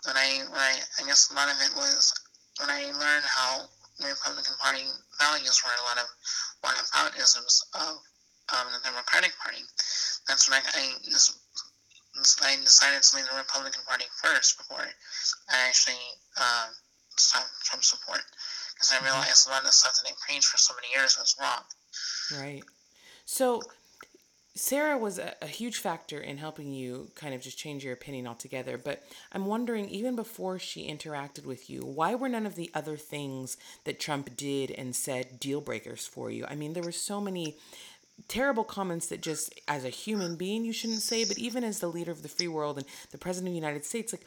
when 0.06 0.16
I 0.16 0.44
when 0.50 0.60
I 0.60 0.74
I 1.00 1.06
guess 1.06 1.30
a 1.30 1.34
lot 1.34 1.48
of 1.48 1.56
it 1.60 1.74
was, 1.76 2.14
when 2.60 2.70
I 2.70 2.90
learned 2.92 3.26
how 3.26 3.68
the 3.98 4.06
Republican 4.06 4.54
Party 4.62 4.86
values 5.18 5.62
were 5.64 5.74
a 5.74 5.86
lot 5.90 5.98
of 5.98 6.06
what 6.62 6.78
about 6.78 7.18
isms 7.18 7.64
of 7.74 7.98
um, 8.54 8.66
the 8.72 8.80
Democratic 8.84 9.34
Party. 9.38 9.62
That's 10.26 10.48
when 10.48 10.58
I, 10.58 10.62
I, 10.62 10.84
I 12.46 12.56
decided 12.62 13.02
to 13.02 13.16
leave 13.16 13.26
the 13.26 13.36
Republican 13.36 13.82
Party 13.86 14.04
first 14.22 14.56
before 14.58 14.86
I 15.50 15.68
actually 15.68 16.00
um, 16.38 16.70
stopped 17.16 17.50
Trump 17.64 17.84
support 17.84 18.22
because 18.74 18.92
I 18.92 18.96
mm-hmm. 18.96 19.06
realized 19.06 19.48
a 19.48 19.50
lot 19.50 19.60
of 19.60 19.66
the 19.66 19.72
stuff 19.72 19.98
that 19.98 20.08
they 20.08 20.14
preached 20.22 20.46
for 20.46 20.58
so 20.58 20.74
many 20.74 20.88
years 20.94 21.18
was 21.18 21.36
wrong. 21.40 21.62
Right. 22.38 22.62
So 23.30 23.60
Sarah 24.54 24.96
was 24.96 25.18
a, 25.18 25.34
a, 25.42 25.46
huge 25.46 25.76
factor 25.76 26.18
in 26.18 26.38
helping 26.38 26.72
you 26.72 27.10
kind 27.14 27.34
of 27.34 27.42
just 27.42 27.58
change 27.58 27.84
your 27.84 27.92
opinion 27.92 28.26
altogether. 28.26 28.78
But 28.78 29.04
I'm 29.32 29.44
wondering, 29.44 29.90
even 29.90 30.16
before 30.16 30.58
she 30.58 30.90
interacted 30.90 31.44
with 31.44 31.68
you, 31.68 31.82
why 31.82 32.14
were 32.14 32.30
none 32.30 32.46
of 32.46 32.54
the 32.54 32.70
other 32.72 32.96
things 32.96 33.58
that 33.84 34.00
Trump 34.00 34.34
did 34.34 34.70
and 34.70 34.96
said 34.96 35.38
deal 35.38 35.60
breakers 35.60 36.06
for 36.06 36.30
you? 36.30 36.46
I 36.48 36.54
mean, 36.54 36.72
there 36.72 36.82
were 36.82 36.90
so 36.90 37.20
many 37.20 37.58
terrible 38.26 38.64
comments 38.64 39.06
that 39.08 39.22
just 39.22 39.52
as 39.68 39.84
a 39.84 39.90
human 39.90 40.36
being 40.36 40.64
you 40.64 40.72
shouldn't 40.72 41.02
say, 41.02 41.24
but 41.24 41.38
even 41.38 41.62
as 41.62 41.78
the 41.78 41.88
leader 41.88 42.10
of 42.10 42.22
the 42.22 42.28
free 42.28 42.48
world 42.48 42.78
and 42.78 42.86
the 43.10 43.18
president 43.18 43.48
of 43.48 43.52
the 43.52 43.66
United 43.66 43.84
States, 43.84 44.12
like 44.12 44.26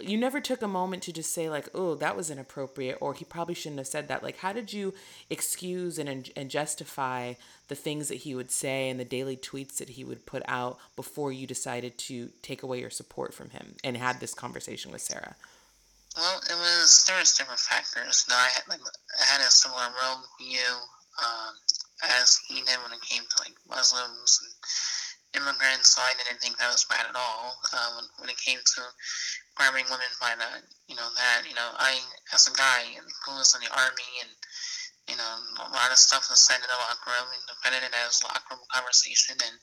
you 0.00 0.18
never 0.18 0.40
took 0.40 0.60
a 0.62 0.68
moment 0.68 1.04
to 1.04 1.12
just 1.12 1.32
say 1.32 1.48
like 1.48 1.68
oh 1.72 1.94
that 1.94 2.16
was 2.16 2.30
inappropriate 2.30 2.98
or 3.00 3.14
he 3.14 3.24
probably 3.24 3.54
shouldn't 3.54 3.78
have 3.78 3.86
said 3.86 4.08
that. 4.08 4.22
Like 4.22 4.38
how 4.38 4.52
did 4.52 4.72
you 4.72 4.94
excuse 5.30 5.98
and, 5.98 6.30
and 6.36 6.50
justify 6.50 7.34
the 7.68 7.74
things 7.74 8.08
that 8.08 8.16
he 8.16 8.34
would 8.34 8.50
say 8.50 8.88
and 8.88 8.98
the 8.98 9.04
daily 9.04 9.36
tweets 9.36 9.76
that 9.76 9.90
he 9.90 10.04
would 10.04 10.26
put 10.26 10.42
out 10.48 10.78
before 10.96 11.32
you 11.32 11.46
decided 11.46 11.96
to 11.98 12.30
take 12.42 12.62
away 12.62 12.80
your 12.80 12.90
support 12.90 13.32
from 13.32 13.50
him 13.50 13.74
and 13.84 13.96
had 13.96 14.18
this 14.20 14.34
conversation 14.34 14.90
with 14.90 15.00
sarah? 15.00 15.36
Well 16.16 16.38
it 16.38 16.54
was 16.56 17.04
there 17.06 17.18
was 17.18 17.32
different 17.34 17.60
factors. 17.60 18.26
No 18.28 18.34
i 18.34 18.48
had 18.52 18.64
like 18.68 18.80
i 18.80 19.24
had 19.24 19.40
a 19.40 19.50
similar 19.50 19.86
world 20.02 20.26
view 20.40 20.58
um, 21.20 21.54
as 22.02 22.38
he 22.48 22.62
did 22.62 22.78
when 22.82 22.92
it 22.92 23.02
came 23.02 23.22
to 23.22 23.36
like 23.42 23.54
muslims 23.68 24.40
and 24.42 25.42
immigrants, 25.42 25.96
so 25.96 26.02
I 26.02 26.12
didn't 26.18 26.40
think 26.40 26.58
that 26.58 26.72
was 26.72 26.84
bad 26.84 27.08
at 27.08 27.16
all. 27.16 27.56
Uh, 27.72 28.02
when, 28.20 28.28
it 28.28 28.36
came 28.36 28.58
to 28.58 28.82
harming 29.56 29.88
women 29.88 30.12
by 30.20 30.34
that, 30.36 30.60
you 30.88 30.96
know, 30.96 31.08
that, 31.16 31.48
you 31.48 31.54
know, 31.54 31.70
I, 31.78 31.96
as 32.34 32.46
a 32.48 32.54
guy 32.54 32.84
who 33.00 33.32
was 33.32 33.54
in 33.54 33.64
the 33.64 33.72
army 33.72 34.12
and, 34.20 34.32
you 35.08 35.16
know, 35.16 35.32
a 35.58 35.72
lot 35.72 35.90
of 35.90 35.98
stuff 35.98 36.28
was 36.30 36.38
said 36.38 36.60
in 36.60 36.68
the 36.68 36.78
locker 36.78 37.10
room 37.10 37.32
and 37.32 37.42
defended 37.48 37.82
it 37.82 37.96
as 38.06 38.22
locker 38.22 38.54
room 38.54 38.62
conversation. 38.70 39.34
And, 39.40 39.56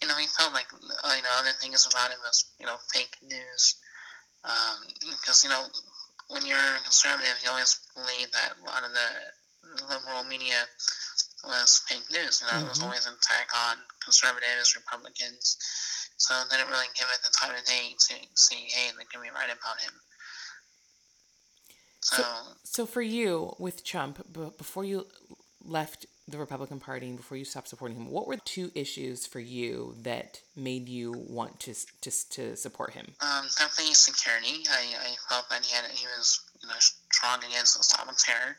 you 0.00 0.08
know, 0.08 0.16
he 0.16 0.26
felt 0.26 0.56
like, 0.56 0.66
uh, 0.72 1.14
you 1.14 1.22
know, 1.22 1.34
other 1.38 1.54
things 1.60 1.86
about 1.86 2.10
it 2.10 2.18
was, 2.24 2.50
you 2.58 2.66
know, 2.66 2.80
fake 2.92 3.14
news. 3.22 3.78
Um, 4.42 4.82
because, 5.06 5.44
you 5.44 5.50
know, 5.50 5.70
when 6.28 6.46
you're 6.46 6.58
a 6.58 6.82
conservative, 6.82 7.38
you 7.44 7.50
always 7.50 7.78
believe 7.94 8.32
that 8.32 8.58
a 8.58 8.66
lot 8.66 8.82
of 8.82 8.90
the 8.90 9.08
liberal 9.86 10.24
media 10.24 10.66
was 11.44 11.82
fake 11.88 12.06
news. 12.10 12.40
You 12.40 12.46
know, 12.46 12.58
mm-hmm. 12.58 12.66
it 12.66 12.68
was 12.68 12.78
mm-hmm. 12.78 12.86
always 12.86 13.06
an 13.06 13.14
attack 13.14 13.48
on 13.54 13.76
conservatives, 14.02 14.76
Republicans. 14.76 15.56
So 16.16 16.34
they 16.50 16.56
didn't 16.56 16.70
really 16.70 16.86
give 16.94 17.08
it 17.10 17.20
the 17.24 17.34
time 17.34 17.54
of 17.56 17.64
day 17.64 17.94
to 17.98 18.14
see, 18.34 18.68
hey, 18.68 18.90
they 18.96 19.04
can 19.10 19.22
be 19.22 19.30
right 19.30 19.50
about 19.50 19.80
him. 19.82 19.92
So, 22.00 22.16
so, 22.16 22.24
so 22.64 22.86
for 22.86 23.02
you 23.02 23.54
with 23.58 23.84
Trump, 23.84 24.20
before 24.32 24.84
you 24.84 25.06
left 25.64 26.06
the 26.28 26.38
Republican 26.38 26.80
Party 26.80 27.08
and 27.08 27.16
before 27.16 27.36
you 27.36 27.44
stopped 27.44 27.68
supporting 27.68 27.96
him, 27.96 28.10
what 28.10 28.26
were 28.26 28.36
the 28.36 28.42
two 28.44 28.70
issues 28.74 29.26
for 29.26 29.40
you 29.40 29.94
that 30.02 30.40
made 30.56 30.88
you 30.88 31.12
want 31.12 31.60
to 31.60 31.74
to, 32.02 32.28
to 32.30 32.56
support 32.56 32.92
him? 32.92 33.06
Um, 33.20 33.46
definitely 33.58 33.94
security. 33.94 34.64
I, 34.70 35.10
I 35.10 35.14
felt 35.28 35.48
that 35.50 35.64
he 35.64 35.74
had 35.74 35.84
he 35.90 36.06
was 36.16 36.40
you 36.62 36.68
know 36.68 36.74
strong 36.78 37.38
against 37.38 37.78
Islamic 37.78 38.16
terror. 38.16 38.56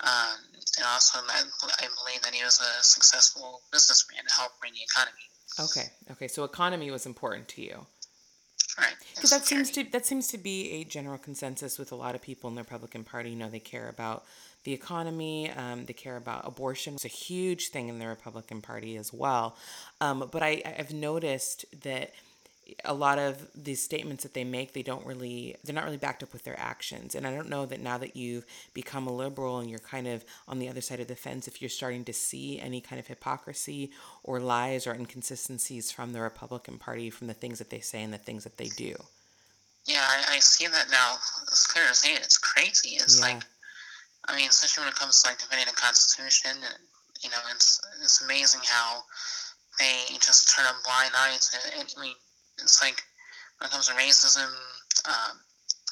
Um, 0.00 0.38
and 0.76 0.86
also, 0.86 1.18
I, 1.28 1.42
I 1.78 1.86
believe 2.02 2.22
that 2.22 2.34
he 2.34 2.44
was 2.44 2.60
a 2.60 2.84
successful 2.84 3.62
businessman 3.72 4.24
to 4.26 4.34
help 4.34 4.52
bring 4.60 4.72
the 4.72 4.82
economy. 4.82 5.26
Okay, 5.58 5.90
okay. 6.12 6.28
So 6.28 6.44
economy 6.44 6.90
was 6.90 7.06
important 7.06 7.48
to 7.48 7.62
you. 7.62 7.86
Right. 8.78 8.94
Because 9.14 9.30
that 9.30 9.44
seems 9.44 9.70
to 9.72 9.84
that 9.90 10.06
seems 10.06 10.28
to 10.28 10.38
be 10.38 10.70
a 10.72 10.84
general 10.84 11.18
consensus 11.18 11.78
with 11.78 11.90
a 11.90 11.96
lot 11.96 12.14
of 12.14 12.22
people 12.22 12.48
in 12.48 12.54
the 12.54 12.62
Republican 12.62 13.02
Party. 13.02 13.30
You 13.30 13.36
know, 13.36 13.48
they 13.50 13.58
care 13.58 13.88
about 13.88 14.24
the 14.62 14.72
economy. 14.72 15.50
Um, 15.50 15.86
they 15.86 15.94
care 15.94 16.16
about 16.16 16.46
abortion. 16.46 16.94
It's 16.94 17.04
a 17.04 17.08
huge 17.08 17.70
thing 17.70 17.88
in 17.88 17.98
the 17.98 18.06
Republican 18.06 18.62
Party 18.62 18.96
as 18.96 19.12
well. 19.12 19.56
Um, 20.00 20.28
but 20.30 20.42
I, 20.42 20.62
I've 20.78 20.92
noticed 20.92 21.64
that 21.82 22.12
a 22.84 22.94
lot 22.94 23.18
of 23.18 23.48
these 23.54 23.82
statements 23.82 24.22
that 24.22 24.34
they 24.34 24.44
make 24.44 24.72
they 24.72 24.82
don't 24.82 25.04
really 25.06 25.56
they're 25.64 25.74
not 25.74 25.84
really 25.84 25.96
backed 25.96 26.22
up 26.22 26.32
with 26.32 26.44
their 26.44 26.58
actions. 26.58 27.14
And 27.14 27.26
i 27.26 27.34
don't 27.34 27.48
know 27.48 27.66
that 27.66 27.80
now 27.80 27.98
that 27.98 28.16
you've 28.16 28.44
become 28.74 29.06
a 29.06 29.12
liberal 29.12 29.58
and 29.58 29.70
you're 29.70 29.78
kind 29.78 30.06
of 30.06 30.24
on 30.46 30.58
the 30.58 30.68
other 30.68 30.80
side 30.80 31.00
of 31.00 31.08
the 31.08 31.16
fence 31.16 31.48
if 31.48 31.60
you're 31.62 31.68
starting 31.68 32.04
to 32.04 32.12
see 32.12 32.60
any 32.60 32.80
kind 32.80 32.98
of 33.00 33.06
hypocrisy 33.06 33.90
or 34.22 34.40
lies 34.40 34.86
or 34.86 34.94
inconsistencies 34.94 35.90
from 35.90 36.12
the 36.12 36.20
republican 36.20 36.78
party 36.78 37.10
from 37.10 37.26
the 37.26 37.34
things 37.34 37.58
that 37.58 37.70
they 37.70 37.80
say 37.80 38.02
and 38.02 38.12
the 38.12 38.18
things 38.18 38.44
that 38.44 38.56
they 38.56 38.68
do. 38.68 38.94
Yeah 39.86 40.04
i, 40.06 40.36
I 40.36 40.38
see 40.40 40.66
that 40.66 40.90
now. 40.90 41.14
It's 41.42 41.66
clear 41.66 41.84
as 41.90 42.02
day. 42.02 42.14
It's 42.14 42.38
crazy. 42.38 42.96
It's 42.96 43.18
yeah. 43.18 43.34
like 43.34 43.42
i 44.28 44.36
mean 44.36 44.48
especially 44.48 44.82
when 44.82 44.92
it 44.92 44.98
comes 44.98 45.22
to 45.22 45.30
like 45.30 45.38
defending 45.38 45.66
the 45.66 45.72
constitution 45.72 46.50
you 47.22 47.30
know 47.30 47.38
it's 47.54 47.80
it's 48.02 48.22
amazing 48.22 48.60
how 48.64 49.02
they 49.78 50.18
just 50.18 50.54
turn 50.54 50.66
a 50.66 50.74
blind 50.84 51.12
eye 51.14 51.38
to 51.38 51.80
it. 51.80 51.94
I 51.96 52.00
mean, 52.00 52.14
it's 52.62 52.82
like 52.82 53.02
when 53.58 53.68
it 53.68 53.72
comes 53.72 53.88
to 53.88 53.94
racism, 53.94 54.48
um, 55.06 55.38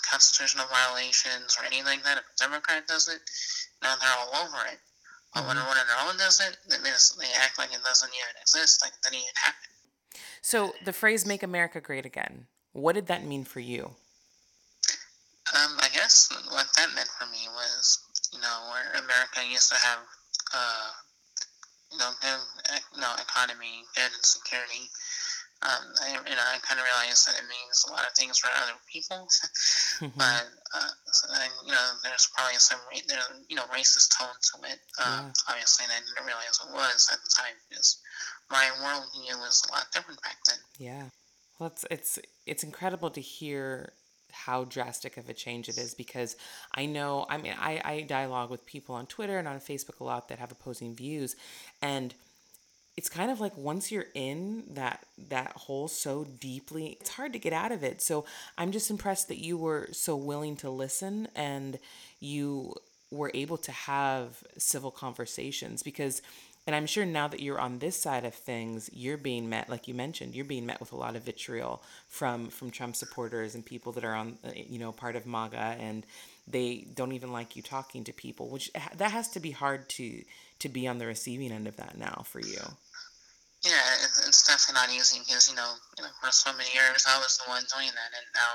constitutional 0.02 0.66
violations, 0.70 1.56
or 1.58 1.66
anything 1.66 1.85
like 1.85 2.04
that, 2.04 2.18
if 2.18 2.25
a 2.25 2.37
Democrat 2.38 2.87
does 2.87 3.08
it, 3.08 3.20
now 3.82 3.94
they're 4.00 4.16
all 4.18 4.46
over 4.46 4.62
it. 4.70 4.78
But 5.35 5.40
mm-hmm. 5.40 5.49
when 5.49 5.66
one 5.66 5.78
of 5.78 5.87
their 5.87 6.08
own 6.08 6.16
does 6.16 6.40
it, 6.40 6.56
then 6.68 6.82
they, 6.82 6.90
they 6.90 7.32
act 7.42 7.58
like 7.58 7.73
it 7.73 7.82
doesn't 7.85 8.08
even 8.08 8.40
exist, 8.40 8.82
like 8.82 8.92
it 8.92 9.02
didn't 9.02 9.23
even 9.23 9.37
happen. 9.42 9.70
So 10.40 10.73
the 10.85 10.92
phrase 10.92 11.26
"Make 11.26 11.42
America 11.42 11.80
Great 11.80 12.06
Again," 12.06 12.46
what 12.73 12.94
did 12.94 13.06
that 13.08 13.25
mean 13.25 13.44
for 13.44 13.61
you? 13.61 13.96
Um, 15.54 15.78
I 15.78 15.88
guess 15.94 16.28
what 16.50 16.66
that 16.76 16.94
meant 16.94 17.08
for 17.08 17.26
me 17.26 17.46
was, 17.54 18.02
you 18.32 18.40
know, 18.40 18.70
where 18.70 19.02
America 19.02 19.40
used 19.49 19.70
to 19.70 19.78
have, 19.78 19.99
uh, 20.52 20.90
you 21.92 21.99
know, 21.99 22.11
good, 22.20 22.40
you 22.94 23.00
know, 23.00 23.14
economy, 23.20 23.85
good 23.94 24.11
security, 24.23 24.90
um, 25.63 25.85
I, 26.05 26.13
you 26.29 26.37
know, 26.37 26.47
I 26.53 26.61
kind 26.61 26.79
of 26.79 26.85
realize 26.85 27.25
that 27.25 27.41
it 27.41 27.49
means 27.49 27.85
a 27.89 27.93
lot 27.93 28.05
of 28.05 28.13
things 28.13 28.39
for 28.39 28.49
other 28.53 28.77
people, 28.93 29.25
mm-hmm. 29.25 30.13
but 30.13 30.45
uh, 30.77 30.93
so 31.09 31.33
then, 31.33 31.49
you 31.65 31.73
know, 31.73 31.87
there's 32.05 32.29
probably 32.37 32.61
some 32.61 32.79
there, 33.09 33.19
you 33.49 33.57
know 33.57 33.65
racist 33.73 34.13
tone 34.13 34.29
to 34.53 34.69
it. 34.69 34.81
Um, 35.01 35.33
yeah. 35.33 35.49
Obviously, 35.49 35.89
and 35.89 35.93
I 35.97 36.01
didn't 36.05 36.27
realize 36.27 36.61
it 36.61 36.73
was 36.73 37.09
at 37.11 37.25
the 37.25 37.33
time 37.33 37.57
because 37.69 37.99
my 38.51 38.69
worldview 38.85 39.41
was 39.41 39.65
a 39.69 39.73
lot 39.73 39.87
different 39.93 40.21
back 40.23 40.37
then. 40.47 40.61
Yeah, 40.79 41.05
well, 41.59 41.73
it's 41.73 41.87
it's 41.91 42.19
it's 42.45 42.63
incredible 42.63 43.11
to 43.11 43.21
hear 43.21 43.93
how 44.31 44.65
drastic 44.65 45.17
of 45.17 45.29
a 45.31 45.33
change 45.33 45.69
it 45.69 45.79
is 45.79 45.95
because 45.95 46.37
I 46.75 46.85
know 46.85 47.27
I 47.31 47.39
mean 47.39 47.55
I, 47.59 47.81
I 47.83 48.01
dialogue 48.03 48.51
with 48.51 48.67
people 48.67 48.95
on 48.95 49.07
Twitter 49.07 49.39
and 49.39 49.49
on 49.49 49.59
Facebook 49.61 50.01
a 50.01 50.05
lot 50.05 50.29
that 50.29 50.39
have 50.39 50.53
opposing 50.53 50.95
views 50.95 51.35
and 51.81 52.15
it's 52.97 53.09
kind 53.09 53.31
of 53.31 53.41
like 53.41 53.57
once 53.57 53.93
you're 53.93 54.07
in 54.15 54.65
that 54.71 55.05
that 55.29 55.53
hole 55.53 55.88
so 55.88 56.25
deeply 56.25 56.97
it's 57.00 57.11
hard 57.11 57.33
to 57.33 57.38
get 57.38 57.53
out 57.53 57.73
of 57.73 57.83
it. 57.83 58.00
So 58.00 58.25
i'm 58.57 58.73
just 58.73 58.91
impressed 58.91 59.29
that 59.29 59.38
you 59.38 59.57
were 59.57 59.88
so 59.93 60.17
willing 60.17 60.57
to 60.57 60.71
listen 60.71 61.29
and 61.35 61.79
you 62.21 62.75
were 63.11 63.31
able 63.35 63.57
to 63.57 63.73
have 63.73 64.43
civil 64.59 64.91
conversations 64.91 65.83
because 65.83 66.23
and 66.67 66.75
i'm 66.75 66.87
sure 66.87 67.07
now 67.07 67.29
that 67.29 67.41
you're 67.41 67.61
on 67.61 67.79
this 67.79 67.97
side 67.97 68.25
of 68.25 68.35
things 68.35 68.91
you're 68.93 69.17
being 69.17 69.49
met 69.49 69.69
like 69.69 69.87
you 69.87 69.95
mentioned 69.95 70.35
you're 70.35 70.45
being 70.45 70.67
met 70.67 70.81
with 70.81 70.93
a 70.93 70.97
lot 70.97 71.15
of 71.15 71.23
vitriol 71.23 71.83
from 72.09 72.49
from 72.49 72.71
trump 72.71 72.97
supporters 72.97 73.55
and 73.55 73.65
people 73.65 73.93
that 73.93 74.05
are 74.05 74.15
on 74.15 74.37
uh, 74.45 74.50
you 74.55 74.79
know 74.79 74.93
part 74.93 75.17
of 75.17 75.26
maga 75.26 75.76
and 75.79 76.05
they 76.49 76.87
don't 76.95 77.12
even 77.12 77.33
like 77.33 77.57
you 77.57 77.62
talking 77.62 78.05
to 78.05 78.12
people 78.12 78.49
which 78.49 78.71
that 78.97 79.11
has 79.12 79.29
to 79.29 79.41
be 79.41 79.53
hard 79.53 79.88
to 79.88 80.23
to 80.59 80.69
be 80.69 80.87
on 80.87 80.99
the 80.99 81.07
receiving 81.07 81.53
end 81.53 81.69
of 81.69 81.76
that 81.76 81.97
now 81.97 82.23
for 82.26 82.41
you 82.41 82.59
yeah, 83.65 83.85
it's 84.29 84.45
definitely 84.45 84.77
not 84.77 84.93
easy 84.93 85.21
because 85.21 85.49
you 85.49 85.57
know, 85.57 85.73
you 85.97 86.05
know, 86.05 86.13
for 86.21 86.31
so 86.31 86.53
many 86.53 86.69
years 86.77 87.09
I 87.09 87.19
was 87.19 87.39
the 87.39 87.49
one 87.49 87.65
doing 87.73 87.93
that, 87.95 88.13
and 88.13 88.29
now 88.37 88.53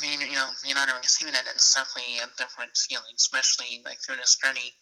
being 0.00 0.20
you 0.20 0.36
know 0.36 0.48
being 0.64 0.76
on 0.76 0.88
receiving 1.00 1.34
it, 1.34 1.48
it's 1.48 1.74
definitely 1.74 2.20
a 2.20 2.28
different 2.36 2.76
feeling, 2.76 3.16
especially 3.16 3.80
like 3.84 4.00
through 4.00 4.16
this 4.20 4.36
journey. 4.36 4.72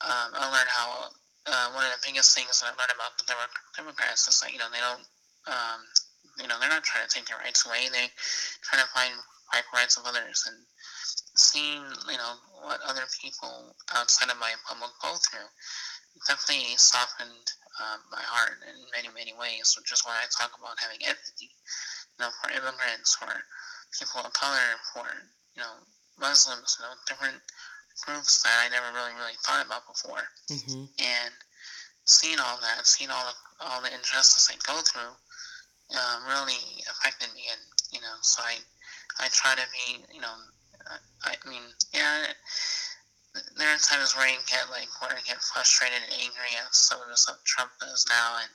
Um, 0.00 0.32
I 0.36 0.46
learned 0.48 0.70
how 0.70 1.10
uh, 1.48 1.68
one 1.74 1.84
of 1.84 1.92
the 1.92 2.04
biggest 2.04 2.36
things 2.36 2.60
that 2.60 2.72
I 2.72 2.76
learned 2.76 2.94
about 2.94 3.16
the 3.18 3.26
Democrats 3.76 4.28
is 4.28 4.40
like 4.40 4.52
you 4.52 4.60
know 4.60 4.72
they 4.72 4.80
don't 4.84 5.04
um, 5.48 5.80
you 6.40 6.48
know 6.48 6.56
they're 6.60 6.72
not 6.72 6.84
trying 6.84 7.04
to 7.04 7.12
take 7.12 7.28
their 7.28 7.40
rights 7.40 7.68
away, 7.68 7.88
they're 7.92 8.12
trying 8.64 8.84
to 8.84 8.90
find 8.96 9.12
fight 9.52 9.64
rights 9.72 9.96
of 9.96 10.04
others 10.04 10.44
and 10.48 10.56
seeing 11.36 11.84
you 12.08 12.18
know 12.18 12.32
what 12.64 12.80
other 12.84 13.06
people 13.20 13.76
outside 13.94 14.28
of 14.30 14.40
my 14.40 14.52
public 14.66 14.90
go 15.00 15.14
through 15.16 15.48
definitely 16.26 16.74
softened 16.76 17.46
um, 17.78 18.00
my 18.10 18.22
heart 18.22 18.58
in 18.66 18.74
many, 18.90 19.08
many 19.14 19.34
ways, 19.38 19.74
which 19.78 19.92
is 19.92 20.02
why 20.02 20.16
I 20.18 20.26
talk 20.34 20.56
about 20.58 20.78
having 20.82 20.98
empathy, 21.06 21.50
you 21.50 22.18
know, 22.18 22.30
for 22.42 22.50
immigrants, 22.50 23.14
for 23.14 23.30
people 23.94 24.26
of 24.26 24.32
color, 24.32 24.78
for, 24.92 25.06
you 25.54 25.62
know, 25.62 25.74
Muslims, 26.18 26.76
you 26.78 26.84
know, 26.84 26.94
different 27.06 27.38
groups 28.06 28.42
that 28.42 28.66
I 28.66 28.68
never 28.70 28.90
really 28.94 29.14
really 29.14 29.38
thought 29.42 29.64
about 29.66 29.86
before, 29.86 30.22
Mm-hmm. 30.50 30.84
and 30.98 31.34
seeing 32.04 32.38
all 32.40 32.58
that, 32.62 32.86
seeing 32.86 33.10
all 33.10 33.26
the 33.26 33.36
all 33.66 33.82
the 33.82 33.92
injustice 33.94 34.46
they 34.48 34.58
go 34.66 34.80
through, 34.82 35.14
um, 35.94 36.18
really 36.26 36.82
affected 36.90 37.28
me, 37.34 37.42
and 37.50 37.62
you 37.92 38.00
know, 38.00 38.16
so 38.22 38.42
I 38.42 38.58
I 39.18 39.28
try 39.30 39.54
to 39.54 39.66
be, 39.70 40.04
you 40.14 40.20
know, 40.20 40.34
I, 41.24 41.34
I 41.34 41.48
mean, 41.48 41.62
yeah. 41.92 42.26
There 43.56 43.72
are 43.74 43.78
times 43.78 44.16
where 44.16 44.26
I 44.26 44.36
get 44.46 44.70
like 44.70 44.88
where 45.00 45.12
I 45.12 45.20
get 45.26 45.42
frustrated 45.42 45.98
and 46.04 46.12
angry 46.22 46.52
at 46.58 46.74
some 46.74 47.00
of 47.02 47.08
the 47.08 47.16
stuff 47.16 47.38
Trump 47.44 47.70
does 47.80 48.06
now, 48.08 48.38
and 48.42 48.50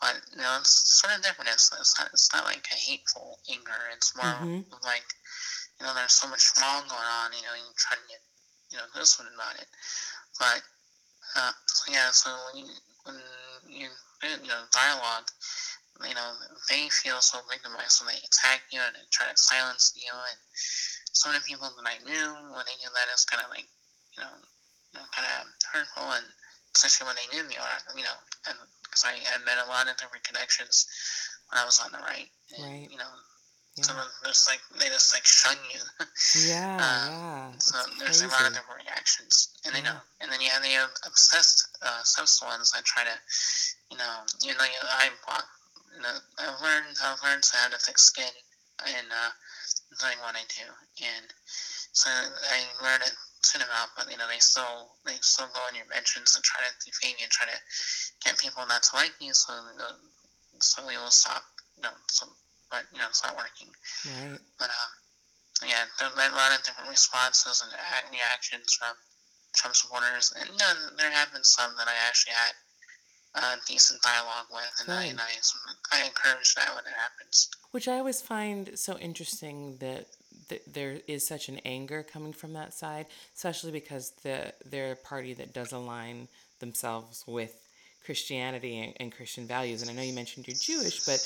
but 0.00 0.14
you 0.32 0.38
know 0.42 0.56
it's 0.60 0.70
sort 1.00 1.14
of 1.16 1.22
different. 1.22 1.50
It's, 1.50 1.70
it's 1.78 1.98
not 1.98 2.10
it's 2.12 2.32
not 2.32 2.44
like 2.44 2.66
a 2.70 2.76
hateful 2.76 3.38
anger. 3.50 3.80
It's 3.94 4.14
more 4.16 4.26
Mhm. 4.26 4.64
like 4.84 5.06
you 5.80 5.86
know 5.86 5.94
there's 5.94 6.12
so 6.12 6.28
much 6.28 6.50
wrong 6.60 6.86
going 6.88 7.10
on. 7.22 7.32
You 7.32 7.42
know 7.42 7.54
you 7.54 7.70
try 7.76 7.96
to 7.96 8.06
get 8.08 8.22
you 8.70 8.78
know 8.78 8.86
this 8.94 9.18
one 9.18 9.28
about 9.34 9.56
it, 9.56 9.68
but 10.38 10.62
uh, 11.36 11.52
so 11.66 11.92
yeah. 11.92 12.10
So 12.10 12.30
when 12.52 12.64
you 12.64 12.70
when 13.04 13.16
you 13.68 13.88
you 14.22 14.48
know 14.48 14.64
dialogue, 14.72 15.28
you 16.06 16.14
know 16.14 16.32
they 16.68 16.88
feel 16.90 17.20
so 17.20 17.38
victimized, 17.50 17.92
so 17.92 18.04
they 18.04 18.18
attack 18.18 18.62
you 18.70 18.80
and 18.80 18.94
they 18.94 19.06
try 19.10 19.26
to 19.30 19.36
silence 19.36 19.92
you. 19.96 20.10
And 20.12 20.38
some 21.12 21.34
of 21.34 21.40
the 21.40 21.46
people 21.46 21.70
that 21.74 21.88
I 21.88 21.98
knew 22.04 22.26
when 22.54 22.64
they 22.66 22.78
do 22.82 22.90
that 22.94 23.12
is 23.14 23.24
kind 23.24 23.42
of 23.44 23.50
like 23.50 23.66
you 24.18 24.98
know, 25.00 25.06
kind 25.14 25.26
of 25.40 25.46
hurtful 25.72 26.04
and 26.12 26.26
especially 26.76 27.06
when 27.06 27.16
they 27.16 27.28
knew 27.34 27.44
me 27.48 27.56
or 27.56 27.70
you 27.96 28.04
know 28.04 28.18
and 28.48 28.56
because 28.82 29.04
I 29.04 29.14
had 29.30 29.44
met 29.44 29.58
a 29.62 29.68
lot 29.68 29.88
of 29.88 29.96
different 29.96 30.24
connections 30.24 30.86
when 31.50 31.60
I 31.60 31.64
was 31.64 31.80
on 31.80 31.92
the 31.92 31.98
right. 31.98 32.28
And, 32.56 32.64
Right. 32.64 32.88
You 32.90 32.98
know, 32.98 33.12
some 33.82 33.96
of 33.96 34.04
them 34.04 34.12
just 34.26 34.48
like 34.50 34.60
they 34.80 34.88
just 34.88 35.14
like 35.14 35.24
shun 35.26 35.56
you. 35.72 35.80
Yeah. 36.48 36.76
Um, 36.76 36.82
yeah. 36.82 37.52
so 37.58 37.78
It's 37.78 37.98
there's 37.98 38.22
a 38.22 38.28
lot 38.28 38.46
of 38.46 38.52
different 38.52 38.82
reactions, 38.84 39.54
and 39.64 39.74
Yeah. 39.76 39.82
know, 39.82 39.98
and 40.20 40.32
then 40.32 40.40
you 40.40 40.50
have 40.50 40.62
the 40.62 40.74
obsessed, 41.06 41.68
uh, 41.82 42.00
obsessed 42.00 42.42
ones 42.42 42.72
that 42.72 42.84
try 42.84 43.04
to, 43.04 43.16
you 43.90 43.96
know, 43.96 44.14
you 44.42 44.54
know, 44.54 44.64
you- 44.64 44.82
I, 44.82 45.10
you 45.94 46.00
know, 46.02 46.18
I've 46.38 46.60
learned, 46.60 46.96
I've 47.02 47.22
learned 47.22 47.44
how 47.52 47.68
to 47.68 47.78
thick 47.78 47.98
skin 47.98 48.30
in 48.86 49.04
uh, 49.10 49.30
doing 50.00 50.18
what 50.20 50.36
I 50.36 50.44
do, 50.48 50.66
and 51.04 51.26
so 51.92 52.10
I 52.10 52.66
learned 52.82 53.02
it 53.04 53.14
about, 53.56 53.94
but 53.96 54.10
you 54.10 54.18
know, 54.18 54.26
they 54.28 54.38
still, 54.38 54.92
they 55.06 55.16
still 55.20 55.48
go 55.54 55.60
on 55.68 55.74
your 55.74 55.86
mentions 55.88 56.34
and 56.34 56.44
try 56.44 56.60
to 56.62 56.72
defame 56.84 57.16
you 57.18 57.26
and 57.26 57.32
try 57.32 57.46
to 57.46 57.58
get 58.24 58.38
people 58.38 58.62
not 58.66 58.82
to 58.82 58.96
like 58.96 59.14
you, 59.20 59.32
so 59.34 59.52
uh, 59.54 59.96
so 60.60 60.82
you 60.90 60.98
will 60.98 61.14
stop, 61.14 61.42
you 61.76 61.82
know, 61.82 61.94
so, 62.10 62.26
but 62.70 62.84
you 62.92 62.98
know, 62.98 63.06
it's 63.08 63.22
not 63.22 63.36
working. 63.36 63.70
Right. 64.04 64.38
But 64.58 64.70
um, 64.70 64.90
yeah, 65.66 65.86
there 65.98 66.10
there 66.14 66.30
are 66.30 66.34
a 66.34 66.36
lot 66.36 66.54
of 66.54 66.62
different 66.62 66.90
responses 66.90 67.62
and 67.62 67.70
reactions 68.10 68.74
from 68.74 68.94
Trump 69.54 69.74
supporters, 69.74 70.34
and 70.38 70.50
you 70.50 70.58
know, 70.58 70.72
there 70.98 71.10
have 71.10 71.32
been 71.32 71.44
some 71.44 71.72
that 71.78 71.88
I 71.88 71.96
actually 72.06 72.34
had 72.34 72.54
uh, 73.34 73.56
decent 73.66 74.02
dialogue 74.02 74.46
with, 74.50 74.72
and 74.80 74.90
I, 74.90 75.04
and 75.04 75.20
I, 75.20 75.30
I 75.92 76.06
encourage 76.06 76.54
that 76.54 76.74
when 76.74 76.84
it 76.84 76.96
happens. 76.96 77.48
Which 77.70 77.88
I 77.88 77.98
always 77.98 78.22
find 78.22 78.78
so 78.78 78.98
interesting 78.98 79.76
that, 79.78 80.06
that 80.48 80.72
there 80.72 80.98
is 81.06 81.26
such 81.26 81.48
an 81.48 81.60
anger 81.64 82.02
coming 82.02 82.32
from 82.32 82.52
that 82.54 82.74
side, 82.74 83.06
especially 83.34 83.72
because 83.72 84.10
the 84.22 84.52
they're 84.64 84.92
a 84.92 84.96
party 84.96 85.34
that 85.34 85.52
does 85.52 85.72
align 85.72 86.28
themselves 86.60 87.24
with 87.26 87.54
Christianity 88.04 88.78
and, 88.78 88.94
and 88.98 89.12
Christian 89.14 89.46
values. 89.46 89.82
And 89.82 89.90
I 89.90 89.94
know 89.94 90.02
you 90.02 90.14
mentioned 90.14 90.46
you're 90.48 90.56
Jewish, 90.56 91.04
but 91.04 91.20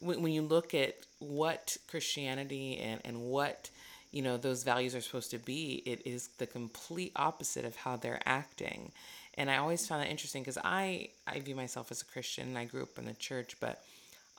when, 0.00 0.22
when 0.22 0.32
you 0.32 0.42
look 0.42 0.74
at 0.74 0.96
what 1.18 1.76
Christianity 1.88 2.78
and, 2.78 3.00
and 3.04 3.22
what 3.22 3.70
you 4.12 4.22
know 4.22 4.36
those 4.36 4.62
values 4.62 4.94
are 4.94 5.00
supposed 5.00 5.30
to 5.32 5.38
be, 5.38 5.82
it 5.86 6.02
is 6.04 6.28
the 6.38 6.46
complete 6.46 7.12
opposite 7.16 7.64
of 7.64 7.76
how 7.76 7.96
they're 7.96 8.22
acting. 8.24 8.92
And 9.34 9.50
I 9.50 9.58
always 9.58 9.86
found 9.86 10.02
that 10.02 10.10
interesting 10.10 10.42
because 10.42 10.58
I 10.62 11.10
I 11.26 11.40
view 11.40 11.56
myself 11.56 11.90
as 11.90 12.02
a 12.02 12.06
Christian. 12.06 12.48
And 12.48 12.58
I 12.58 12.64
grew 12.64 12.82
up 12.82 12.98
in 12.98 13.04
the 13.04 13.14
church, 13.14 13.56
but 13.60 13.82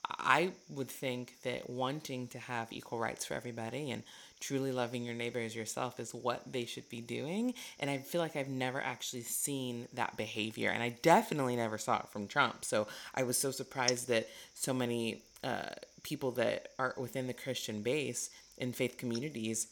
I 0.08 0.52
would 0.70 0.88
think 0.88 1.34
that 1.42 1.68
wanting 1.68 2.28
to 2.28 2.38
have 2.38 2.72
equal 2.72 2.98
rights 2.98 3.24
for 3.24 3.34
everybody 3.34 3.90
and 3.90 4.02
truly 4.40 4.72
loving 4.72 5.04
your 5.04 5.14
neighbor 5.14 5.38
as 5.40 5.54
yourself 5.54 5.98
is 6.00 6.14
what 6.14 6.42
they 6.50 6.64
should 6.64 6.88
be 6.88 7.00
doing. 7.00 7.54
And 7.80 7.90
I 7.90 7.98
feel 7.98 8.20
like 8.20 8.36
I've 8.36 8.48
never 8.48 8.80
actually 8.80 9.22
seen 9.22 9.88
that 9.94 10.16
behavior. 10.16 10.70
And 10.70 10.82
I 10.82 10.90
definitely 11.02 11.56
never 11.56 11.78
saw 11.78 11.98
it 11.98 12.08
from 12.08 12.28
Trump. 12.28 12.64
So 12.64 12.86
I 13.14 13.22
was 13.22 13.36
so 13.36 13.50
surprised 13.50 14.08
that 14.08 14.28
so 14.54 14.72
many 14.72 15.22
uh, 15.44 15.70
people 16.02 16.32
that 16.32 16.68
are 16.78 16.94
within 16.96 17.26
the 17.26 17.34
Christian 17.34 17.82
base 17.82 18.30
in 18.56 18.72
faith 18.72 18.98
communities 18.98 19.68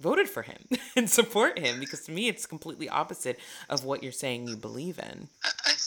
voted 0.00 0.28
for 0.28 0.42
him 0.42 0.58
and 0.96 1.08
support 1.08 1.58
him 1.58 1.78
because 1.78 2.04
to 2.06 2.12
me 2.12 2.28
it's 2.28 2.46
completely 2.46 2.88
opposite 2.88 3.38
of 3.68 3.84
what 3.84 4.02
you're 4.02 4.12
saying 4.12 4.48
you 4.48 4.56
believe 4.56 4.98
in. 4.98 5.28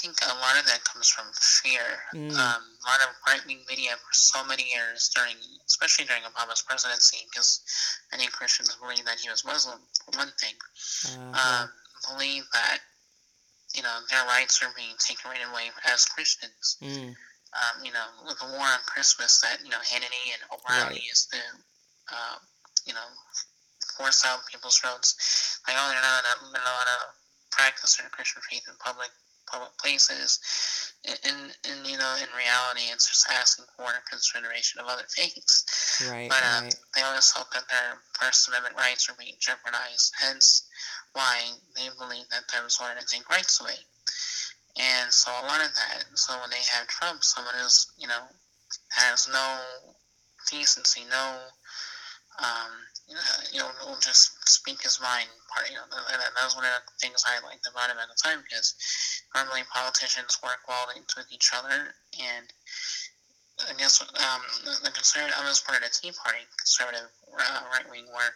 Think 0.03 0.19
a 0.19 0.35
lot 0.43 0.59
of 0.59 0.67
that 0.67 0.83
comes 0.83 1.07
from 1.07 1.31
fear. 1.31 1.79
Mm. 2.11 2.35
Um, 2.35 2.59
a 2.59 2.83
lot 2.91 2.99
of 3.07 3.15
right 3.23 3.39
wing 3.47 3.63
media 3.71 3.95
for 3.95 4.11
so 4.11 4.43
many 4.43 4.67
years 4.67 5.07
during, 5.15 5.39
especially 5.65 6.03
during 6.03 6.23
Obama's 6.27 6.59
presidency, 6.59 7.23
because 7.31 7.63
many 8.11 8.27
Christians 8.27 8.75
believe 8.75 9.05
that 9.07 9.23
he 9.23 9.31
was 9.31 9.47
Muslim, 9.47 9.79
for 10.03 10.11
one 10.19 10.27
thing. 10.43 10.59
Uh, 11.07 11.39
um, 11.39 11.69
believe 12.11 12.43
that 12.51 12.79
you 13.73 13.81
know 13.81 13.95
their 14.11 14.27
rights 14.27 14.59
are 14.61 14.75
being 14.75 14.91
taken 14.99 15.31
right 15.31 15.39
away 15.47 15.71
as 15.87 16.03
Christians. 16.03 16.75
mm, 16.83 17.15
Um, 17.55 17.75
you 17.85 17.93
know, 17.95 18.03
with 18.27 18.35
the 18.43 18.47
war 18.59 18.67
on 18.67 18.83
Christmas, 18.85 19.39
that 19.39 19.63
you 19.63 19.71
know 19.71 19.79
Hannity 19.87 20.35
and 20.35 20.43
O'Reilly 20.51 20.99
Right. 20.99 21.11
is 21.15 21.31
to, 21.31 21.39
uh, 22.11 22.37
you 22.83 22.91
know, 22.93 23.07
force 23.95 24.25
out 24.27 24.43
people's 24.51 24.75
throats. 24.83 25.15
Like, 25.65 25.77
oh, 25.79 25.87
they're 25.87 26.03
not, 26.03 26.27
they're 26.51 26.59
not 26.59 26.75
allowed 26.75 26.91
to 26.91 26.99
practice 27.55 27.95
their 27.95 28.09
Christian 28.09 28.41
faith 28.51 28.67
in 28.67 28.75
public 28.83 29.07
public 29.49 29.75
places. 29.77 30.39
And, 31.03 31.51
and 31.67 31.88
you 31.88 31.97
know, 31.97 32.15
in 32.15 32.29
reality, 32.32 32.88
it's 32.91 33.08
just 33.08 33.27
asking 33.29 33.65
for 33.75 33.91
consideration 34.10 34.79
of 34.79 34.88
other 34.88 35.03
faiths. 35.10 35.99
right, 36.10 36.29
But 36.29 36.43
um, 36.43 36.63
right. 36.63 36.75
they 36.95 37.01
always 37.01 37.32
felt 37.32 37.51
that 37.51 37.67
their 37.69 37.99
First 38.19 38.47
Amendment 38.47 38.75
rights 38.77 39.10
are 39.10 39.15
being 39.19 39.36
jeopardized. 39.39 40.13
Hence, 40.19 40.67
why 41.13 41.39
they 41.75 41.89
believe 41.99 42.27
that 42.32 42.47
there 42.51 42.63
was 42.63 42.79
order 42.82 42.99
to 42.99 43.06
take 43.06 43.29
rights 43.29 43.60
away. 43.62 43.77
And 44.79 45.12
so 45.13 45.32
a 45.32 45.45
lot 45.45 45.62
of 45.62 45.73
that. 45.75 46.06
So 46.15 46.34
when 46.39 46.49
they 46.49 46.63
have 46.71 46.88
Trump, 46.88 47.23
someone 47.23 47.53
who's 47.62 47.88
you 47.97 48.08
know 48.08 48.23
has 48.89 49.29
no 49.32 49.60
decency, 50.49 51.01
no 51.10 51.38
um, 52.39 52.71
you 53.07 53.15
know, 53.15 53.21
you 53.51 53.59
know, 53.59 53.69
will 53.85 53.99
just 53.99 54.31
speak 54.47 54.81
his 54.81 55.01
mind. 55.01 55.27
Part, 55.53 55.69
you 55.69 55.75
know, 55.75 55.85
that, 55.91 56.17
that 56.17 56.43
was 56.45 56.55
one 56.55 56.65
of 56.65 56.71
the 56.71 56.97
things 57.01 57.23
I 57.27 57.37
liked 57.45 57.67
about 57.69 57.91
him 57.91 57.97
at 58.01 58.07
the 58.09 58.17
time 58.17 58.41
because 58.41 58.73
normally 59.35 59.61
politicians 59.69 60.39
work 60.41 60.63
well 60.67 60.87
with 60.87 61.27
each 61.29 61.51
other, 61.53 61.93
and 62.17 62.47
I 63.69 63.73
guess 63.77 64.01
um, 64.01 64.41
the, 64.65 64.89
the 64.89 64.91
conservative, 64.91 65.35
I 65.37 65.45
was 65.45 65.61
part 65.61 65.77
of 65.77 65.85
the 65.85 65.93
Tea 65.93 66.11
Party, 66.11 66.41
conservative 66.57 67.05
uh, 67.37 67.61
right 67.69 67.85
wing, 67.89 68.05
where 68.09 68.33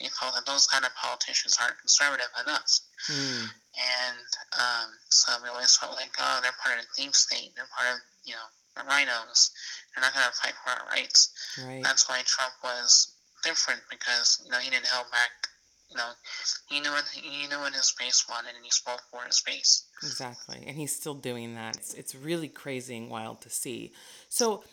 they 0.00 0.08
felt 0.12 0.34
that 0.36 0.44
those 0.44 0.66
kind 0.66 0.84
of 0.84 0.94
politicians 0.94 1.56
aren't 1.60 1.78
conservative 1.80 2.28
enough. 2.44 2.68
Mm, 3.08 3.48
And 3.48 4.28
um, 4.60 4.88
so 5.08 5.32
we 5.42 5.48
always 5.48 5.74
felt 5.76 5.96
like, 5.96 6.12
oh, 6.20 6.40
they're 6.42 6.54
part 6.62 6.78
of 6.78 6.84
the 6.84 7.02
deep 7.02 7.14
state. 7.16 7.56
They're 7.56 7.70
part 7.72 7.96
of, 7.96 8.00
you 8.24 8.34
know, 8.36 8.48
the 8.76 8.84
RINOs. 8.84 9.50
They're 9.94 10.04
not 10.04 10.12
going 10.12 10.26
to 10.28 10.36
fight 10.36 10.54
for 10.62 10.70
our 10.70 10.86
rights. 10.92 11.32
right. 11.64 11.82
That's 11.82 12.08
why 12.08 12.20
Trump 12.26 12.52
was 12.62 13.16
different 13.42 13.80
because, 13.90 14.42
you 14.44 14.50
know, 14.50 14.58
he 14.58 14.70
didn't 14.70 14.86
hold 14.86 15.10
back. 15.10 15.48
You 15.90 15.96
know, 15.96 16.10
he 16.68 16.80
knew 16.80 16.90
what 16.90 17.04
he 17.10 17.46
knew 17.46 17.58
what 17.60 17.72
his 17.72 17.94
base 17.98 18.26
wanted, 18.28 18.54
and 18.54 18.62
he 18.62 18.70
spoke 18.70 19.00
for 19.10 19.22
his 19.24 19.40
base. 19.40 19.84
Exactly. 20.02 20.62
And 20.66 20.76
he's 20.76 20.94
still 20.94 21.14
doing 21.14 21.54
that. 21.54 21.76
It's, 21.76 21.94
it's 21.94 22.14
really 22.14 22.48
crazy 22.48 22.98
and 22.98 23.08
wild 23.08 23.40
to 23.42 23.50
see. 23.50 23.92
So, 24.28 24.64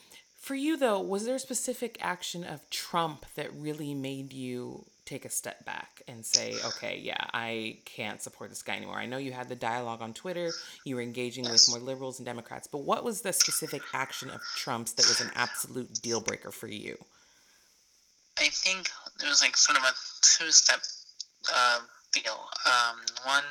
for 0.45 0.55
you, 0.55 0.77
though, 0.77 0.99
was 0.99 1.25
there 1.25 1.35
a 1.35 1.39
specific 1.39 1.97
action 2.01 2.43
of 2.43 2.69
Trump 2.69 3.25
that 3.35 3.51
really 3.55 3.93
made 3.93 4.33
you 4.33 4.85
take 5.05 5.25
a 5.25 5.29
step 5.29 5.65
back 5.65 6.01
and 6.07 6.25
say, 6.25 6.53
okay, 6.65 6.99
yeah, 7.01 7.17
I 7.33 7.77
can't 7.85 8.21
support 8.21 8.49
this 8.49 8.61
guy 8.61 8.75
anymore? 8.75 8.97
I 8.97 9.05
know 9.05 9.17
you 9.17 9.31
had 9.31 9.49
the 9.49 9.55
dialogue 9.55 10.01
on 10.01 10.13
Twitter, 10.13 10.51
you 10.83 10.97
were 10.97 11.01
engaging 11.01 11.49
with 11.49 11.67
more 11.69 11.79
liberals 11.79 12.19
and 12.19 12.25
Democrats, 12.25 12.67
but 12.67 12.79
what 12.79 13.03
was 13.03 13.21
the 13.21 13.33
specific 13.33 13.81
action 13.93 14.29
of 14.29 14.41
Trump's 14.55 14.91
that 14.93 15.07
was 15.07 15.21
an 15.21 15.31
absolute 15.35 15.93
deal 16.01 16.21
breaker 16.21 16.51
for 16.51 16.67
you? 16.67 16.97
I 18.39 18.49
think 18.49 18.89
there 19.19 19.29
was 19.29 19.41
like 19.41 19.55
sort 19.57 19.77
of 19.77 19.83
a 19.83 19.93
two-step 20.21 20.81
uh, 21.53 21.79
deal. 22.11 22.49
Um, 22.65 22.97
one, 23.23 23.43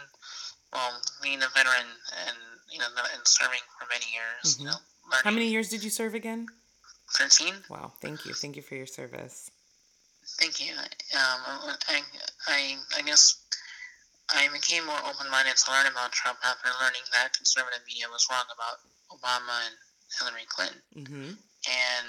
well, 0.72 1.00
being 1.22 1.42
a 1.42 1.48
veteran 1.54 1.86
and 2.26 2.36
you 2.70 2.78
know 2.78 2.86
and 3.14 3.22
serving 3.26 3.60
for 3.78 3.86
many 3.88 4.06
years, 4.12 4.58
you 4.58 4.64
Mhm. 4.66 4.72
know, 4.72 4.78
learning. 5.10 5.24
How 5.24 5.30
many 5.30 5.48
years 5.48 5.68
did 5.68 5.82
you 5.84 5.90
serve 5.90 6.14
again? 6.14 6.48
Thirteen. 7.14 7.54
Wow, 7.68 7.92
thank 8.00 8.24
you. 8.26 8.34
Thank 8.34 8.56
you 8.56 8.62
for 8.62 8.74
your 8.74 8.86
service. 8.86 9.50
Thank 10.40 10.58
you. 10.60 10.74
Um, 10.74 10.88
I, 11.88 12.02
I, 12.48 12.76
I 12.96 13.02
guess 13.02 13.36
I 14.30 14.48
became 14.48 14.84
more 14.86 14.98
open-minded 15.04 15.54
to 15.56 15.70
learn 15.70 15.86
about 15.86 16.12
Trump 16.12 16.38
after 16.42 16.68
learning 16.80 17.02
that 17.12 17.36
conservative 17.36 17.80
media 17.86 18.06
was 18.10 18.26
wrong 18.30 18.44
about 18.52 18.80
Obama 19.12 19.66
and 19.68 19.76
Hillary 20.18 20.46
Clinton. 20.48 20.82
Mm-hmm. 20.96 21.30
And 21.68 22.08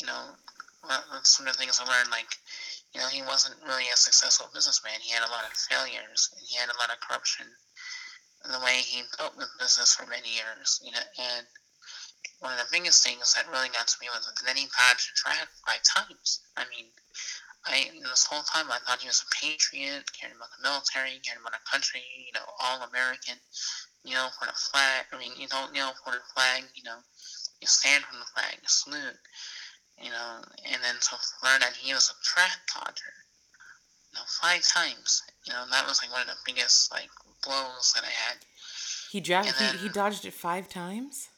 you 0.00 0.06
know, 0.06 0.34
that's 0.88 1.30
some 1.30 1.46
of 1.46 1.54
the 1.54 1.58
things 1.58 1.78
I 1.78 1.86
learned. 1.86 2.10
Like, 2.10 2.38
you 2.94 3.00
know, 3.00 3.08
he 3.08 3.22
wasn't 3.22 3.62
really 3.66 3.86
a 3.92 3.96
successful 3.96 4.50
businessman. 4.52 5.00
He 5.00 5.14
had 5.14 5.26
a 5.26 5.30
lot 5.30 5.46
of 5.46 5.54
failures. 5.54 6.30
And 6.34 6.42
he 6.46 6.56
had 6.58 6.68
a 6.68 6.78
lot 6.78 6.90
of 6.90 7.00
corruption 7.00 7.46
in 8.44 8.50
the 8.50 8.60
way 8.60 8.82
he 8.82 9.06
built 9.16 9.38
the 9.38 9.46
business 9.58 9.94
for 9.94 10.06
many 10.06 10.34
years. 10.34 10.82
You 10.82 10.92
know, 10.92 11.06
and 11.18 11.46
one 12.40 12.52
of 12.52 12.58
the 12.58 12.74
biggest 12.74 13.06
things 13.06 13.34
that 13.34 13.46
really 13.50 13.70
got 13.70 13.86
to 13.86 14.00
me 14.02 14.10
was 14.10 14.26
that 14.26 14.58
he 14.58 14.66
dodged 14.74 15.10
a 15.10 15.14
draft 15.14 15.54
five 15.62 15.82
times. 15.86 16.42
I 16.58 16.66
mean, 16.66 16.90
I 17.62 17.94
this 18.02 18.26
whole 18.26 18.42
time 18.42 18.66
I 18.66 18.82
thought 18.82 19.00
he 19.00 19.06
was 19.06 19.22
a 19.22 19.30
patriot, 19.30 20.10
caring 20.10 20.34
about 20.34 20.50
the 20.58 20.66
military, 20.66 21.22
caring 21.22 21.40
about 21.40 21.54
our 21.54 21.66
country, 21.70 22.02
you 22.26 22.34
know, 22.34 22.42
all 22.58 22.82
American, 22.82 23.38
you 24.02 24.18
know, 24.18 24.26
for 24.34 24.50
the 24.50 24.58
flag. 24.58 25.06
I 25.14 25.18
mean, 25.22 25.30
you 25.38 25.46
you 25.46 25.78
know, 25.78 25.94
for 26.02 26.10
the 26.10 26.26
flag, 26.34 26.66
you 26.74 26.82
know, 26.82 26.98
you 27.62 27.70
stand 27.70 28.02
for 28.02 28.18
the 28.18 28.26
flag, 28.34 28.58
you 28.58 28.66
salute 28.66 29.22
you 30.02 30.10
know, 30.10 30.42
and 30.66 30.82
then 30.82 30.94
to 31.00 31.16
learn 31.44 31.60
that 31.60 31.74
he 31.78 31.94
was 31.94 32.10
a 32.10 32.24
track 32.24 32.58
dodger, 32.74 33.14
you 34.12 34.18
know, 34.18 34.24
five 34.26 34.66
times, 34.66 35.22
you 35.46 35.52
know, 35.52 35.64
that 35.70 35.86
was 35.86 36.02
like 36.02 36.12
one 36.12 36.22
of 36.22 36.28
the 36.28 36.34
biggest 36.44 36.92
like 36.92 37.08
blows 37.44 37.92
that 37.94 38.04
I 38.04 38.10
had. 38.10 38.38
He 39.10 39.20
dra- 39.20 39.44
he, 39.44 39.78
he 39.78 39.88
dodged 39.88 40.24
it 40.24 40.34
five 40.34 40.68
times. 40.68 41.28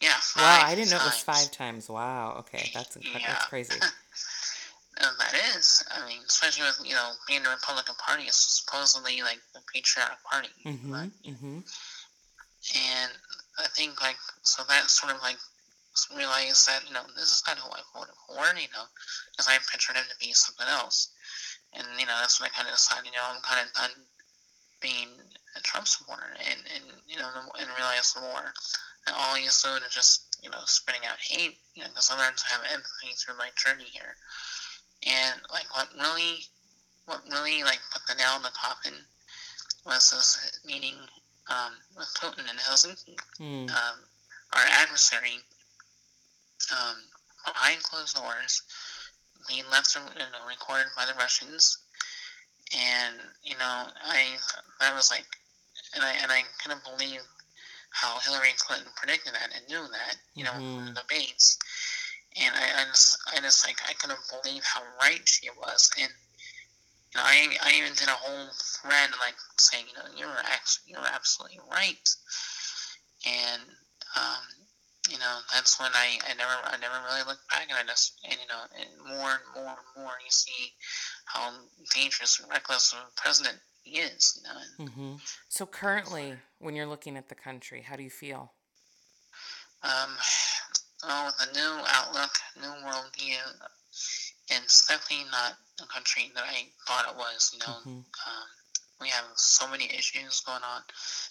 Yeah. 0.00 0.10
wow, 0.36 0.62
I 0.64 0.74
didn't 0.74 0.90
times. 0.90 0.90
know 0.90 0.96
it 0.98 1.04
was 1.04 1.22
five 1.22 1.50
times. 1.50 1.88
Wow. 1.88 2.36
Okay, 2.40 2.70
that's. 2.74 2.96
Yeah. 3.00 3.18
That's 3.26 3.46
crazy. 3.46 3.74
and 4.98 5.10
that 5.18 5.34
is, 5.56 5.82
I 5.90 6.06
mean, 6.06 6.20
especially 6.28 6.66
with 6.66 6.80
you 6.84 6.94
know 6.94 7.12
being 7.26 7.42
the 7.42 7.50
Republican 7.50 7.94
Party 7.96 8.24
is 8.24 8.36
supposedly 8.36 9.22
like 9.22 9.40
the 9.54 9.60
patriotic 9.72 10.22
party. 10.22 10.48
Mm-hmm. 10.64 10.94
Mm-hmm. 10.94 11.58
And 12.76 13.12
I 13.58 13.66
think 13.68 14.00
like 14.02 14.16
so 14.42 14.62
that 14.68 14.90
sort 14.90 15.14
of 15.14 15.22
like 15.22 15.38
realize 16.16 16.66
that, 16.66 16.86
you 16.86 16.94
know, 16.94 17.06
this 17.14 17.30
is 17.30 17.42
kind 17.42 17.58
of 17.58 17.64
who 17.64 17.72
I 17.72 17.82
voted 17.94 18.14
for, 18.26 18.42
you 18.58 18.70
know, 18.74 18.86
because 19.30 19.46
I 19.48 19.58
pictured 19.70 19.96
him 19.96 20.06
to 20.10 20.18
be 20.18 20.32
something 20.32 20.66
else. 20.66 21.14
And, 21.74 21.86
you 21.98 22.06
know, 22.06 22.16
that's 22.20 22.40
when 22.40 22.50
I 22.50 22.54
kind 22.54 22.68
of 22.68 22.74
decided, 22.74 23.06
you 23.06 23.14
know, 23.14 23.26
I'm 23.26 23.42
kind 23.42 23.62
of 23.62 23.72
done 23.74 23.94
being 24.82 25.10
a 25.56 25.60
Trump 25.62 25.86
supporter 25.86 26.34
and, 26.38 26.60
and 26.74 26.84
you 27.06 27.18
know, 27.18 27.30
and 27.58 27.68
realize 27.78 28.12
the 28.12 28.20
more 28.20 28.52
that 29.06 29.14
all 29.16 29.34
he's 29.34 29.62
doing 29.62 29.82
is 29.86 29.94
just, 29.94 30.36
you 30.42 30.50
know, 30.50 30.60
spreading 30.66 31.06
out 31.06 31.18
hate, 31.18 31.58
you 31.74 31.82
know, 31.82 31.88
because 31.88 32.10
I 32.10 32.18
learned 32.18 32.36
to 32.36 32.50
have 32.52 32.62
empathy 32.72 33.14
through 33.16 33.38
my 33.38 33.50
journey 33.56 33.88
here. 33.88 34.16
And, 35.06 35.40
like, 35.52 35.68
what 35.74 35.88
really, 35.94 36.46
what 37.06 37.22
really, 37.30 37.62
like, 37.62 37.80
put 37.92 38.02
the 38.08 38.14
nail 38.14 38.36
in 38.36 38.42
the 38.42 38.54
coffin 38.54 38.94
was 39.86 40.10
this 40.10 40.60
meeting 40.64 40.96
um, 41.50 41.72
with 41.96 42.08
Putin 42.18 42.50
in 42.50 42.56
Helsinki. 42.56 43.16
Mm. 43.40 43.70
Um, 43.70 43.98
our 44.54 44.64
adversary 44.80 45.40
um, 46.72 46.96
behind 47.44 47.82
closed 47.82 48.16
doors, 48.16 48.62
being 49.48 49.64
left 49.70 49.94
you 49.94 50.00
know, 50.18 50.48
recorded 50.48 50.86
by 50.96 51.04
the 51.06 51.18
Russians, 51.18 51.78
and 52.72 53.16
you 53.42 53.56
know, 53.58 53.86
I 54.02 54.36
that 54.80 54.94
was 54.94 55.10
like, 55.10 55.26
and 55.94 56.02
I 56.02 56.12
and 56.22 56.32
I 56.32 56.42
couldn't 56.62 56.84
believe 56.84 57.20
how 57.90 58.18
Hillary 58.20 58.54
Clinton 58.58 58.90
predicted 58.96 59.34
that 59.34 59.54
and 59.54 59.68
knew 59.68 59.86
that, 59.92 60.16
you 60.34 60.42
know, 60.42 60.50
mm-hmm. 60.50 60.86
the 60.86 61.00
debates, 61.00 61.58
and 62.40 62.54
I, 62.54 62.82
I 62.82 62.84
just 62.86 63.18
I 63.32 63.40
just 63.40 63.66
like 63.66 63.78
I 63.88 63.92
couldn't 63.94 64.18
believe 64.30 64.62
how 64.64 64.82
right 65.00 65.22
she 65.28 65.48
was, 65.50 65.90
and 66.00 66.10
you 67.12 67.20
know, 67.20 67.24
I 67.24 67.56
I 67.62 67.72
even 67.76 67.92
did 67.94 68.08
a 68.08 68.12
whole 68.12 68.48
thread 68.82 69.10
like 69.20 69.36
saying, 69.58 69.84
you 69.88 69.94
know, 69.94 70.08
you're 70.16 70.42
actually 70.44 70.92
you're 70.92 71.06
absolutely 71.14 71.60
right, 71.70 72.08
and 73.26 73.62
um, 74.16 74.63
you 75.10 75.18
know, 75.18 75.36
that's 75.52 75.78
when 75.78 75.90
I, 75.94 76.18
I 76.28 76.34
never 76.34 76.52
I 76.64 76.76
never 76.80 76.94
really 77.06 77.26
looked 77.26 77.48
back 77.50 77.66
and 77.68 77.78
I 77.78 77.82
just 77.86 78.20
and 78.24 78.38
you 78.40 78.46
know 78.48 78.62
and 78.78 79.18
more 79.18 79.30
and 79.30 79.64
more 79.64 79.76
and 79.76 80.04
more 80.04 80.12
you 80.24 80.30
see 80.30 80.72
how 81.26 81.52
dangerous 81.94 82.40
and 82.40 82.50
reckless 82.50 82.92
of 82.92 82.98
a 83.00 83.20
president 83.20 83.58
he 83.82 83.98
is. 83.98 84.40
You 84.40 84.42
know. 84.48 84.90
Mm-hmm. 84.90 85.14
So 85.48 85.66
currently, 85.66 86.34
when 86.58 86.74
you're 86.74 86.86
looking 86.86 87.16
at 87.16 87.28
the 87.28 87.34
country, 87.34 87.82
how 87.82 87.96
do 87.96 88.02
you 88.02 88.10
feel? 88.10 88.52
Um, 89.82 90.16
well, 91.06 91.26
with 91.26 91.48
a 91.48 91.52
new 91.52 91.84
outlook, 91.88 92.32
new 92.56 92.72
worldview, 92.86 93.36
and 94.50 94.64
it's 94.64 94.86
definitely 94.86 95.26
not 95.30 95.52
a 95.82 95.86
country 95.92 96.32
that 96.34 96.44
I 96.44 96.68
thought 96.88 97.10
it 97.10 97.16
was. 97.16 97.50
You 97.52 97.58
know, 97.60 97.74
mm-hmm. 97.80 97.90
um, 97.98 98.48
we 99.00 99.08
have 99.08 99.24
so 99.36 99.68
many 99.68 99.84
issues 99.86 100.40
going 100.40 100.62
on 100.62 100.82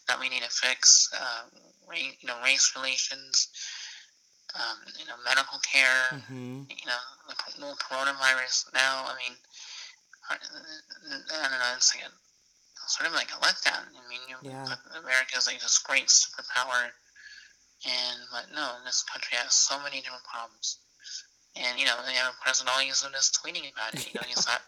that 0.08 0.20
we 0.20 0.30
need 0.30 0.44
to 0.44 0.50
fix. 0.50 1.10
Uh, 1.14 1.44
race, 1.88 2.16
you 2.20 2.28
know, 2.28 2.36
race 2.44 2.74
relations, 2.76 3.50
um, 4.56 4.78
you 5.00 5.06
know, 5.06 5.16
medical 5.26 5.60
care. 5.60 6.06
Mm-hmm. 6.12 6.64
You 6.70 6.88
know, 6.88 7.04
the, 7.28 7.36
the 7.60 7.76
coronavirus 7.80 8.74
now. 8.74 9.06
I 9.08 9.16
mean, 9.18 9.38
I 10.30 10.38
don't 11.50 11.60
know. 11.60 11.74
It's 11.76 11.96
like 11.96 12.06
a 12.06 12.12
sort 12.88 13.08
of 13.10 13.16
like 13.16 13.32
a 13.32 13.40
letdown. 13.44 13.88
I 13.92 14.04
mean, 14.10 14.22
you, 14.28 14.36
yeah. 14.44 14.76
America 15.00 15.38
is 15.38 15.48
like 15.48 15.62
this 15.62 15.80
great 15.80 16.08
superpower, 16.08 16.92
and 17.86 18.20
but 18.32 18.46
no, 18.54 18.76
this 18.86 19.04
country 19.04 19.38
has 19.38 19.54
so 19.54 19.82
many 19.84 20.02
different 20.02 20.24
problems. 20.24 20.80
And 21.56 21.80
you 21.80 21.86
know, 21.86 21.96
they 22.06 22.14
have 22.14 22.34
a 22.34 22.44
president 22.44 22.76
all 22.76 22.82
he's 22.82 23.02
doing 23.02 23.14
is 23.14 23.32
tweeting 23.32 23.72
about 23.72 23.94
it. 23.94 24.08
You 24.14 24.20
know, 24.20 24.28
he's 24.28 24.48
not 24.52 24.62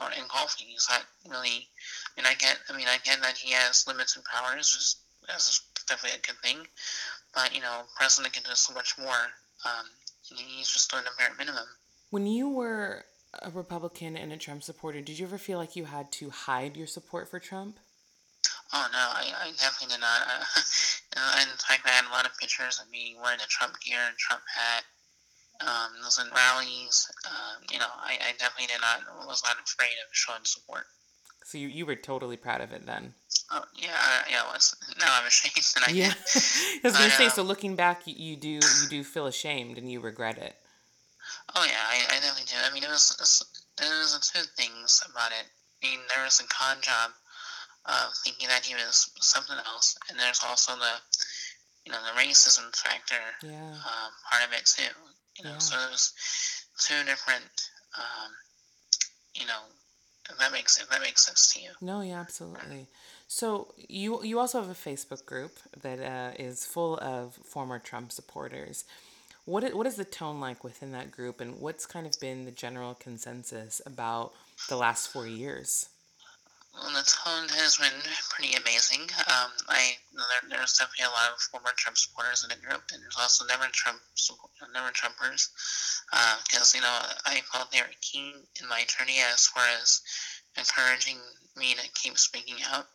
or 0.00 0.08
in 0.12 0.24
golfing. 0.28 0.66
He's 0.68 0.88
not 0.90 1.02
really. 1.28 1.68
I 2.16 2.20
mean, 2.20 2.26
I 2.26 2.34
get. 2.34 2.58
I 2.68 2.76
mean, 2.76 2.88
I 2.88 2.98
get 3.04 3.22
that 3.22 3.36
he 3.36 3.52
has 3.52 3.86
limits 3.86 4.16
and 4.16 4.24
powers. 4.24 4.72
Just 4.72 4.98
that's 5.26 5.62
definitely 5.88 6.18
a 6.18 6.26
good 6.26 6.40
thing. 6.42 6.66
But 7.34 7.54
you 7.54 7.62
know, 7.62 7.82
president 7.96 8.34
can 8.34 8.42
do 8.42 8.54
so 8.54 8.74
much 8.74 8.96
more. 8.98 9.32
Um, 9.64 9.86
he's 10.22 10.70
just 10.70 10.90
doing 10.90 11.04
the 11.04 11.10
bare 11.18 11.34
minimum. 11.38 11.66
When 12.10 12.26
you 12.26 12.48
were 12.48 13.04
a 13.42 13.50
Republican 13.50 14.16
and 14.16 14.32
a 14.32 14.36
Trump 14.36 14.62
supporter, 14.62 15.00
did 15.00 15.18
you 15.18 15.26
ever 15.26 15.38
feel 15.38 15.58
like 15.58 15.76
you 15.76 15.84
had 15.84 16.12
to 16.12 16.30
hide 16.30 16.76
your 16.76 16.86
support 16.86 17.28
for 17.28 17.40
Trump? 17.40 17.78
Oh 18.72 18.86
no, 18.92 18.98
I, 18.98 19.32
I 19.46 19.50
definitely 19.52 19.94
did 19.94 20.00
not. 20.00 20.22
Uh, 21.16 21.38
in 21.42 21.48
fact, 21.68 21.86
I 21.86 21.90
had 21.90 22.06
a 22.06 22.10
lot 22.10 22.26
of 22.26 22.36
pictures 22.38 22.80
of 22.82 22.90
me 22.90 23.14
wearing 23.22 23.38
a 23.38 23.46
Trump 23.46 23.78
gear 23.80 24.00
and 24.08 24.18
Trump 24.18 24.42
hat 24.52 24.82
um, 25.66 25.90
those 26.02 26.18
in 26.18 26.26
rallies. 26.34 27.10
Um, 27.26 27.64
you 27.72 27.78
know, 27.78 27.90
I, 27.98 28.14
I 28.20 28.32
definitely 28.38 28.66
did 28.66 28.80
not 28.80 29.00
was 29.26 29.42
not 29.44 29.56
afraid 29.62 29.96
of 30.06 30.12
showing 30.12 30.44
support. 30.44 30.84
So 31.44 31.58
you, 31.58 31.68
you 31.68 31.84
were 31.84 31.96
totally 31.96 32.36
proud 32.36 32.62
of 32.62 32.72
it 32.72 32.86
then. 32.86 33.14
Oh 33.50 33.64
yeah, 33.76 34.24
yeah. 34.30 34.42
I 34.48 34.52
was. 34.52 34.74
Now 34.98 35.08
I'm 35.20 35.26
ashamed. 35.26 35.66
And 35.76 35.84
I 35.86 35.90
yeah, 35.90 36.12
I 36.12 36.80
was 36.82 36.92
gonna 36.98 37.10
say. 37.10 37.28
So 37.28 37.42
looking 37.42 37.76
back, 37.76 38.06
you, 38.06 38.14
you 38.16 38.36
do 38.36 38.48
you 38.48 38.88
do 38.88 39.04
feel 39.04 39.26
ashamed 39.26 39.76
and 39.76 39.90
you 39.90 40.00
regret 40.00 40.38
it. 40.38 40.56
Oh 41.54 41.64
yeah, 41.64 41.84
I, 41.88 42.16
I 42.16 42.20
definitely 42.20 42.48
do. 42.48 42.56
I 42.64 42.72
mean, 42.72 42.84
it 42.84 42.88
was, 42.88 43.12
it 43.12 43.20
was 43.20 43.44
there 43.78 43.88
was 44.00 44.32
two 44.32 44.44
things 44.56 45.02
about 45.10 45.32
it. 45.32 45.46
I 45.82 45.86
mean, 45.86 46.00
there 46.14 46.24
was 46.24 46.40
a 46.40 46.48
con 46.48 46.78
job 46.80 47.10
of 47.84 48.14
thinking 48.24 48.48
that 48.48 48.64
he 48.64 48.74
was 48.74 49.10
something 49.20 49.56
else, 49.66 49.96
and 50.08 50.18
there's 50.18 50.40
also 50.48 50.72
the 50.76 50.94
you 51.84 51.92
know 51.92 51.98
the 52.00 52.18
racism 52.18 52.74
factor 52.74 53.20
yeah. 53.42 53.76
um, 53.84 54.10
part 54.30 54.42
of 54.46 54.52
it 54.52 54.64
too. 54.64 54.88
You 55.38 55.44
know, 55.44 55.52
yeah. 55.52 55.58
so 55.58 55.76
there's 55.76 56.12
two 56.78 57.04
different, 57.04 57.44
um, 57.96 58.30
you 59.34 59.46
know, 59.46 59.60
if 60.30 60.38
that 60.38 60.52
makes 60.52 60.80
if 60.80 60.88
that 60.90 61.00
makes 61.00 61.26
sense 61.26 61.52
to 61.54 61.60
you. 61.60 61.70
No, 61.80 62.00
yeah, 62.00 62.20
absolutely. 62.20 62.86
So 63.28 63.74
you 63.76 64.22
you 64.22 64.38
also 64.38 64.60
have 64.60 64.70
a 64.70 64.74
Facebook 64.74 65.24
group 65.26 65.52
that 65.82 66.00
uh, 66.00 66.32
is 66.38 66.64
full 66.64 66.98
of 66.98 67.34
former 67.34 67.78
Trump 67.78 68.12
supporters. 68.12 68.84
What 69.44 69.62
is, 69.62 69.74
what 69.74 69.86
is 69.86 69.96
the 69.96 70.06
tone 70.06 70.40
like 70.40 70.64
within 70.64 70.92
that 70.92 71.10
group, 71.10 71.40
and 71.40 71.60
what's 71.60 71.84
kind 71.84 72.06
of 72.06 72.18
been 72.20 72.46
the 72.46 72.50
general 72.50 72.94
consensus 72.94 73.82
about 73.84 74.32
the 74.68 74.76
last 74.76 75.08
four 75.08 75.26
years? 75.26 75.88
Well, 76.74 76.90
the 76.90 77.06
tone 77.06 77.48
has 77.54 77.78
been 77.78 78.02
pretty 78.30 78.54
amazing. 78.58 79.06
Um, 79.30 79.50
I 79.68 79.94
there, 80.12 80.58
there's 80.58 80.74
definitely 80.74 81.06
a 81.06 81.14
lot 81.14 81.30
of 81.30 81.40
former 81.40 81.70
Trump 81.76 81.96
supporters 81.96 82.42
in 82.42 82.50
the 82.50 82.66
group, 82.66 82.82
and 82.92 83.00
there's 83.00 83.16
also 83.18 83.46
never 83.46 83.70
Trump 83.70 84.00
never 84.74 84.90
Trumpers, 84.90 85.54
because 86.50 86.74
uh, 86.74 86.76
you 86.76 86.82
know 86.82 86.98
I 87.26 87.40
felt 87.52 87.70
they 87.70 87.80
were 87.80 88.02
key 88.02 88.34
in 88.60 88.68
my 88.68 88.82
journey 88.90 89.22
as 89.22 89.46
far 89.46 89.62
as 89.80 90.02
encouraging 90.58 91.18
me 91.56 91.74
to 91.74 91.88
keep 91.94 92.18
speaking 92.18 92.58
out. 92.72 92.86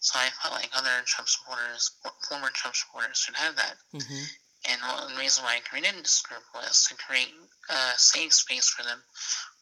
So 0.00 0.18
I 0.18 0.30
felt 0.40 0.54
like 0.54 0.70
other 0.72 1.04
Trump 1.04 1.28
supporters, 1.28 1.90
former 2.26 2.48
Trump 2.48 2.74
supporters, 2.74 3.18
should 3.18 3.36
have 3.36 3.56
that. 3.56 3.76
Mm-hmm. 3.94 4.24
And 4.68 4.80
one 4.82 5.16
reason 5.16 5.44
why 5.44 5.56
I 5.56 5.60
created 5.60 5.94
this 6.02 6.22
group 6.22 6.42
was 6.54 6.86
to 6.88 6.94
create 6.96 7.32
a 7.68 7.96
safe 7.96 8.32
space 8.32 8.68
for 8.68 8.82
them. 8.82 9.02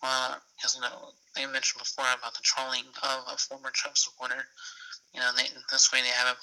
Well, 0.02 0.38
because 0.56 0.76
you 0.76 0.82
know, 0.82 1.12
I 1.36 1.46
mentioned 1.46 1.80
before 1.80 2.06
about 2.06 2.34
the 2.34 2.42
trolling 2.42 2.86
of 3.02 3.18
a 3.26 3.36
former 3.36 3.70
Trump 3.70 3.96
supporter. 3.96 4.46
You 5.14 5.20
know, 5.20 5.30
they, 5.36 5.48
this 5.70 5.90
way 5.92 6.02
they 6.02 6.14
have 6.14 6.36
a 6.36 6.38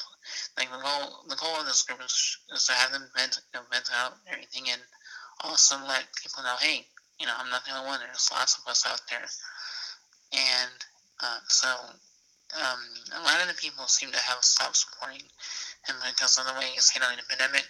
like 0.57 0.71
the 0.71 0.81
goal. 0.81 1.23
The 1.29 1.35
goal 1.35 1.59
of 1.59 1.65
this 1.65 1.83
group 1.83 2.01
is, 2.03 2.37
is 2.53 2.65
to 2.67 2.73
have 2.73 2.91
them 2.91 3.07
vent, 3.15 3.39
you 3.53 3.59
know, 3.59 3.65
vent 3.71 3.89
out 3.93 4.17
everything, 4.27 4.67
and 4.71 4.81
also 5.41 5.75
let 5.87 6.03
people 6.19 6.43
know, 6.43 6.55
hey, 6.59 6.85
you 7.19 7.27
know, 7.27 7.33
I'm 7.37 7.49
not 7.49 7.63
the 7.63 7.71
only 7.71 7.87
one. 7.87 7.99
There's 7.99 8.29
lots 8.31 8.57
of 8.57 8.67
us 8.67 8.85
out 8.87 9.01
there, 9.09 9.27
and 10.33 10.77
uh, 11.21 11.39
so 11.47 11.69
um, 12.59 12.81
a 13.15 13.23
lot 13.23 13.41
of 13.41 13.47
the 13.47 13.61
people 13.61 13.85
seem 13.87 14.11
to 14.11 14.19
have 14.19 14.43
stopped 14.43 14.77
supporting 14.77 15.23
him 15.87 15.95
because 16.09 16.37
of 16.37 16.47
the 16.47 16.59
way 16.59 16.73
he's 16.73 16.89
handling 16.89 17.17
the 17.17 17.29
pandemic 17.29 17.69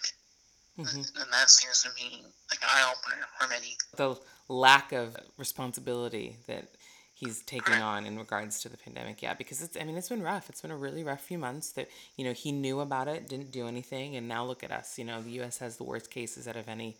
Mm-hmm. 0.78 1.22
And 1.22 1.32
that 1.32 1.48
seems 1.48 1.82
to 1.82 1.90
be 1.96 2.22
like 2.50 2.60
an 2.60 2.68
eye 2.68 2.92
opener 2.92 3.24
for 3.38 3.48
many. 3.48 3.76
The 3.96 4.16
lack 4.48 4.92
of 4.92 5.16
responsibility 5.36 6.36
that 6.46 6.68
he's 7.14 7.40
taking 7.42 7.74
on 7.74 8.04
in 8.04 8.18
regards 8.18 8.60
to 8.60 8.68
the 8.68 8.76
pandemic. 8.76 9.22
Yeah, 9.22 9.34
because 9.34 9.62
it's 9.62 9.76
I 9.76 9.84
mean 9.84 9.96
it's 9.96 10.08
been 10.08 10.22
rough. 10.22 10.48
It's 10.48 10.60
been 10.60 10.70
a 10.70 10.76
really 10.76 11.02
rough 11.02 11.22
few 11.22 11.38
months 11.38 11.72
that 11.72 11.88
you 12.16 12.24
know 12.24 12.32
he 12.32 12.52
knew 12.52 12.80
about 12.80 13.08
it, 13.08 13.28
didn't 13.28 13.52
do 13.52 13.66
anything, 13.66 14.16
and 14.16 14.28
now 14.28 14.44
look 14.44 14.62
at 14.62 14.70
us. 14.70 14.98
You 14.98 15.04
know 15.04 15.22
the 15.22 15.30
U.S. 15.32 15.58
has 15.58 15.76
the 15.76 15.84
worst 15.84 16.10
cases 16.10 16.46
out 16.46 16.56
of 16.56 16.68
any 16.68 16.96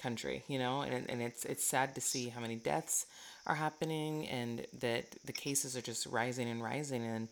country. 0.00 0.44
You 0.48 0.58
know, 0.58 0.82
and 0.82 1.08
and 1.10 1.20
it's 1.20 1.44
it's 1.44 1.64
sad 1.64 1.94
to 1.96 2.00
see 2.00 2.28
how 2.28 2.40
many 2.40 2.56
deaths 2.56 3.06
are 3.46 3.56
happening 3.56 4.26
and 4.28 4.66
that 4.80 5.04
the 5.24 5.32
cases 5.32 5.76
are 5.76 5.82
just 5.82 6.06
rising 6.06 6.48
and 6.48 6.62
rising 6.62 7.04
and 7.04 7.28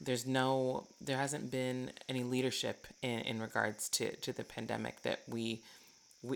there's 0.00 0.26
no 0.26 0.86
there 1.00 1.16
hasn't 1.16 1.50
been 1.50 1.90
any 2.08 2.22
leadership 2.22 2.86
in, 3.02 3.20
in 3.20 3.40
regards 3.40 3.88
to, 3.88 4.14
to 4.16 4.32
the 4.32 4.44
pandemic 4.44 5.02
that 5.02 5.20
we, 5.28 5.62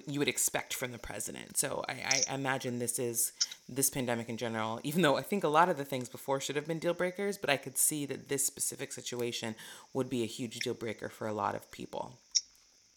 you 0.06 0.18
would 0.18 0.28
expect 0.28 0.74
from 0.74 0.92
the 0.92 0.98
president 0.98 1.56
so 1.56 1.84
I, 1.88 2.22
I 2.28 2.34
imagine 2.34 2.78
this 2.78 2.98
is 2.98 3.32
this 3.68 3.90
pandemic 3.90 4.28
in 4.28 4.36
general 4.36 4.80
even 4.82 5.02
though 5.02 5.16
i 5.16 5.22
think 5.22 5.44
a 5.44 5.48
lot 5.48 5.68
of 5.68 5.76
the 5.76 5.84
things 5.84 6.08
before 6.08 6.40
should 6.40 6.56
have 6.56 6.66
been 6.66 6.78
deal 6.78 6.94
breakers 6.94 7.38
but 7.38 7.50
i 7.50 7.56
could 7.56 7.78
see 7.78 8.06
that 8.06 8.28
this 8.28 8.46
specific 8.46 8.92
situation 8.92 9.54
would 9.92 10.10
be 10.10 10.22
a 10.22 10.26
huge 10.26 10.58
deal 10.60 10.74
breaker 10.74 11.08
for 11.08 11.26
a 11.26 11.32
lot 11.32 11.54
of 11.54 11.70
people 11.70 12.14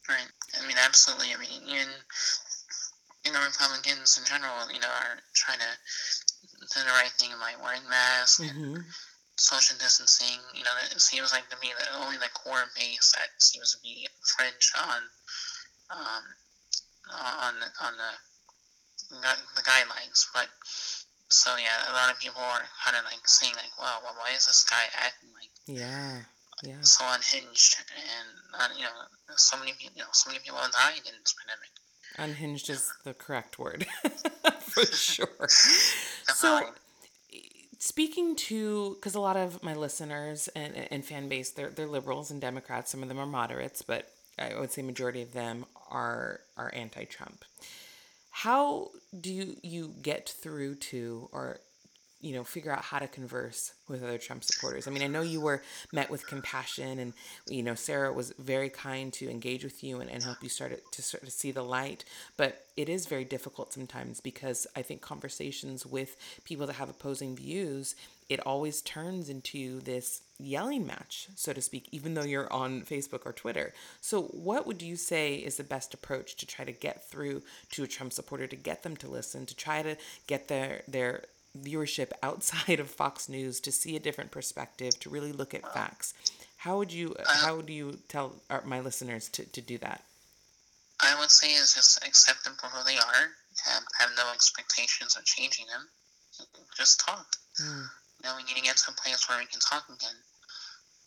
right 0.10 0.27
i 0.62 0.67
mean 0.67 0.77
absolutely 0.84 1.27
i 1.34 1.38
mean 1.38 1.62
in 1.67 1.88
you 3.25 3.32
know 3.32 3.43
republicans 3.45 4.17
in 4.17 4.25
general 4.25 4.71
you 4.73 4.79
know 4.79 4.88
are 4.88 5.19
trying 5.34 5.60
to 5.60 5.65
do 6.60 6.79
the 6.79 6.91
right 6.91 7.12
thing 7.17 7.29
by 7.39 7.53
wearing 7.63 7.88
masks 7.89 8.39
mm-hmm. 8.39 8.75
and 8.75 8.84
social 9.36 9.77
distancing. 9.77 10.39
You 10.53 10.63
know, 10.63 10.75
it 10.91 11.01
seems 11.01 11.34
like 11.34 11.49
to 11.49 11.58
me 11.62 11.71
that 11.77 11.89
only 11.99 12.17
the 12.17 12.29
core 12.34 12.63
base 12.75 13.13
that 13.17 13.29
seems 13.41 13.75
to 13.75 13.82
be 13.82 14.08
fringe 14.38 14.71
on 14.77 15.01
um, 15.91 16.23
on 17.11 17.53
on 17.81 17.93
the 17.97 18.11
the 19.55 19.61
guidelines. 19.61 20.27
But 20.33 20.47
so 21.29 21.55
yeah, 21.57 21.91
a 21.91 21.93
lot 21.93 22.11
of 22.11 22.19
people 22.19 22.41
are 22.41 22.61
kind 22.85 22.97
of 22.97 23.05
like 23.05 23.27
saying 23.27 23.53
like, 23.55 23.73
"Wow, 23.79 23.99
well, 24.03 24.15
why 24.17 24.35
is 24.35 24.47
this 24.47 24.65
guy 24.69 24.83
acting 24.97 25.29
like 25.33 25.49
yeah, 25.65 26.21
yeah, 26.63 26.81
so 26.81 27.03
unhinged?" 27.07 27.77
And 27.95 28.61
uh, 28.61 28.67
you 28.75 28.83
know, 28.83 29.35
so 29.35 29.57
many 29.57 29.73
you 29.79 29.89
know, 29.97 30.11
so 30.11 30.29
many 30.29 30.39
people 30.43 30.59
have 30.59 30.71
died 30.71 31.01
in 31.05 31.13
this 31.21 31.35
pandemic. 31.39 31.71
Unhinged 32.17 32.69
is 32.69 32.91
the 33.03 33.13
correct 33.13 33.57
word 33.57 33.87
for 34.59 34.85
sure. 34.85 35.47
so 35.47 36.73
speaking 37.79 38.35
to 38.35 38.93
because 38.95 39.15
a 39.15 39.19
lot 39.19 39.35
of 39.35 39.61
my 39.61 39.73
listeners 39.73 40.47
and, 40.55 40.73
and 40.89 41.03
fan 41.03 41.27
base 41.27 41.49
they're, 41.49 41.69
they're 41.69 41.85
liberals 41.85 42.31
and 42.31 42.39
democrats 42.39 42.89
some 42.91 43.03
of 43.03 43.09
them 43.09 43.19
are 43.19 43.25
moderates 43.25 43.81
but 43.81 44.09
i 44.39 44.57
would 44.57 44.71
say 44.71 44.81
majority 44.81 45.21
of 45.21 45.33
them 45.33 45.65
are 45.93 46.41
are 46.58 46.71
anti-trump 46.73 47.45
how 48.32 48.89
do 49.21 49.32
you, 49.32 49.56
you 49.62 49.93
get 50.01 50.27
through 50.27 50.73
to 50.75 51.29
or 51.32 51.60
you 52.23 52.34
know 52.34 52.43
figure 52.43 52.71
out 52.71 52.82
how 52.82 52.97
to 52.97 53.08
converse 53.08 53.73
with 53.89 54.01
other 54.01 54.17
Trump 54.17 54.43
supporters. 54.45 54.88
I 54.88 54.91
mean, 54.91 55.03
I 55.03 55.08
know 55.08 55.21
you 55.21 55.41
were 55.41 55.62
met 55.91 56.10
with 56.10 56.25
compassion, 56.25 56.97
and 56.97 57.13
you 57.47 57.62
know 57.62 57.75
Sarah 57.75 58.13
was 58.13 58.34
very 58.39 58.69
kind 58.69 59.12
to 59.13 59.29
engage 59.29 59.63
with 59.63 59.84
you 59.84 59.99
and, 59.99 60.10
and 60.10 60.23
help 60.23 60.41
you 60.41 60.49
start 60.49 60.79
to 60.91 61.01
start 61.01 61.25
to 61.25 61.32
see 61.32 61.51
the 61.51 61.63
light. 61.63 62.06
But 62.38 62.65
it 62.77 62.89
is 62.89 63.06
very 63.06 63.25
difficult 63.25 63.73
sometimes 63.73 64.21
because 64.21 64.65
I 64.75 64.82
think 64.82 65.01
conversations 65.01 65.86
with 65.86 66.15
people 66.45 66.65
that 66.67 66.77
have 66.77 66.89
opposing 66.89 67.36
views, 67.36 67.93
it 68.29 68.39
always 68.47 68.82
turns 68.82 69.29
into 69.29 69.82
this 69.82 70.21
yelling 70.43 70.86
match, 70.86 71.27
so 71.36 71.53
to 71.53 71.62
speak, 71.62 71.88
even 71.91 72.13
though 72.13 72.23
you're 72.23 72.51
on 72.51 72.82
Facebook 72.82 73.21
or 73.25 73.34
Twitter. 73.34 73.73
So, 74.01 74.23
what 74.23 74.67
would 74.67 74.82
you 74.82 74.95
say 74.95 75.36
is 75.36 75.58
the 75.58 75.63
best 75.63 75.93
approach 75.93 76.36
to 76.38 76.45
try 76.45 76.65
to 76.65 76.71
get 76.71 77.10
through 77.10 77.43
to 77.71 77.84
a 77.84 77.88
Trump 77.88 78.13
supporter 78.13 78.47
to 78.47 78.56
get 78.56 78.84
them 78.84 78.95
to 78.97 79.08
listen, 79.08 79.45
to 79.45 79.56
try 79.56 79.82
to 79.82 79.97
get 80.27 80.47
their 80.47 80.84
their 80.88 81.23
viewership 81.58 82.12
outside 82.23 82.79
of 82.79 82.89
Fox 82.89 83.29
News 83.29 83.60
to 83.62 83.71
see 83.71 83.95
a 83.95 83.99
different 83.99 84.32
perspective, 84.32 84.99
to 84.99 85.10
really 85.10 85.32
look 85.32 85.53
at 85.53 85.73
facts. 85.73 86.13
How 86.58 86.77
would 86.77 86.93
you 86.93 87.15
uh, 87.19 87.23
how 87.45 87.56
would 87.58 87.69
you 87.69 87.99
tell 88.08 88.36
my 88.65 88.79
listeners 88.79 89.29
to, 89.29 89.45
to 89.45 89.62
do 89.62 89.77
that? 89.79 90.03
I 91.01 91.19
would 91.19 91.32
say 91.32 91.51
is 91.53 91.73
just 91.73 92.06
accept 92.06 92.43
them 92.45 92.56
for 92.60 92.67
who 92.67 92.84
they 92.86 92.97
are. 92.97 93.23
Have, 93.65 93.84
have 93.99 94.10
no 94.17 94.32
expectations 94.34 95.15
of 95.15 95.25
changing 95.25 95.65
them. 95.67 95.88
Just 96.75 97.01
talk. 97.01 97.27
Mm. 97.62 97.86
You 98.23 98.29
we 98.38 98.43
need 98.43 98.56
to 98.56 98.63
get 98.63 98.77
to 98.77 98.91
a 98.91 98.93
place 98.93 99.27
where 99.27 99.38
we 99.38 99.45
can 99.45 99.60
talk 99.60 99.84
again. 99.89 100.15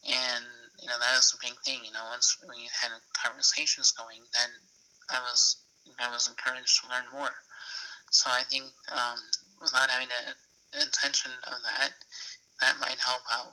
And 0.06 0.44
you 0.80 0.88
know 0.88 0.98
that 0.98 1.18
is 1.18 1.32
the 1.32 1.38
big 1.42 1.58
thing. 1.64 1.80
You 1.84 1.92
know, 1.92 2.04
once 2.10 2.38
we 2.46 2.68
had 2.70 2.90
conversations 3.14 3.92
going, 3.92 4.22
then 4.32 4.50
I 5.10 5.20
was 5.20 5.58
I 5.98 6.10
was 6.10 6.28
encouraged 6.28 6.82
to 6.82 6.90
learn 6.90 7.04
more. 7.12 7.34
So 8.10 8.30
I 8.30 8.42
think 8.48 8.64
um, 8.92 9.18
without 9.60 9.90
having 9.90 10.08
an 10.08 10.82
intention 10.82 11.32
of 11.46 11.58
that, 11.64 11.90
that 12.60 12.76
might 12.80 12.98
help 12.98 13.22
out. 13.32 13.52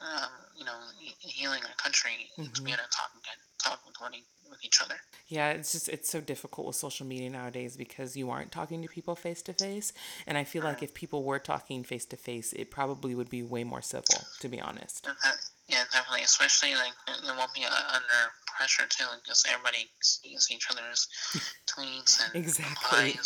Um, 0.00 0.30
you 0.58 0.64
know, 0.66 0.76
healing 1.20 1.62
our 1.62 1.74
country 1.76 2.28
mm-hmm. 2.36 2.52
to 2.52 2.62
be 2.62 2.72
able 2.72 2.82
to 2.82 2.90
talk 2.90 3.10
again, 3.16 3.38
talk 3.62 3.80
with 3.86 3.94
one 4.00 4.12
with 4.50 4.62
each 4.62 4.82
other. 4.82 4.96
Yeah, 5.28 5.50
it's 5.50 5.72
just 5.72 5.88
it's 5.88 6.10
so 6.10 6.20
difficult 6.20 6.66
with 6.66 6.76
social 6.76 7.06
media 7.06 7.30
nowadays 7.30 7.76
because 7.76 8.16
you 8.16 8.28
aren't 8.28 8.52
talking 8.52 8.82
to 8.82 8.88
people 8.88 9.14
face 9.16 9.40
to 9.42 9.54
face, 9.54 9.92
and 10.26 10.36
I 10.36 10.44
feel 10.44 10.62
like 10.62 10.82
if 10.82 10.92
people 10.92 11.22
were 11.22 11.38
talking 11.38 11.84
face 11.84 12.04
to 12.06 12.16
face, 12.16 12.52
it 12.52 12.70
probably 12.70 13.14
would 13.14 13.30
be 13.30 13.42
way 13.42 13.64
more 13.64 13.80
civil, 13.80 14.26
to 14.40 14.48
be 14.48 14.60
honest. 14.60 15.08
Yeah, 15.68 15.82
definitely. 15.92 16.24
Especially 16.24 16.74
like 16.74 16.92
there 17.24 17.34
won't 17.36 17.54
be 17.54 17.64
uh, 17.64 17.94
under 17.94 18.32
pressure 18.46 18.84
too, 18.88 19.04
because 19.22 19.44
everybody 19.50 19.88
sees 20.00 20.48
each 20.50 20.66
other's 20.70 21.08
tweets 21.66 22.20
and 22.24 22.34
exactly, 22.36 23.18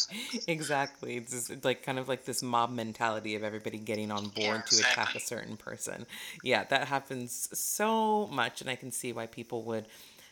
exactly. 0.47 1.17
It's 1.17 1.33
just 1.33 1.65
like 1.65 1.83
kind 1.83 1.99
of 1.99 2.09
like 2.09 2.25
this 2.25 2.43
mob 2.43 2.71
mentality 2.71 3.35
of 3.35 3.43
everybody 3.43 3.79
getting 3.79 4.13
on 4.13 4.29
board 4.29 4.37
yeah, 4.37 4.53
to 4.53 4.59
exactly. 4.59 5.03
attack 5.03 5.15
a 5.17 5.21
certain 5.21 5.57
person. 5.57 6.07
Yeah, 6.45 6.65
that 6.65 6.89
happens 6.89 7.49
so 7.59 8.29
much, 8.29 8.61
and 8.61 8.71
I 8.71 8.77
can 8.77 8.93
see 8.93 9.13
why 9.13 9.27
people 9.27 9.63
would 9.65 9.87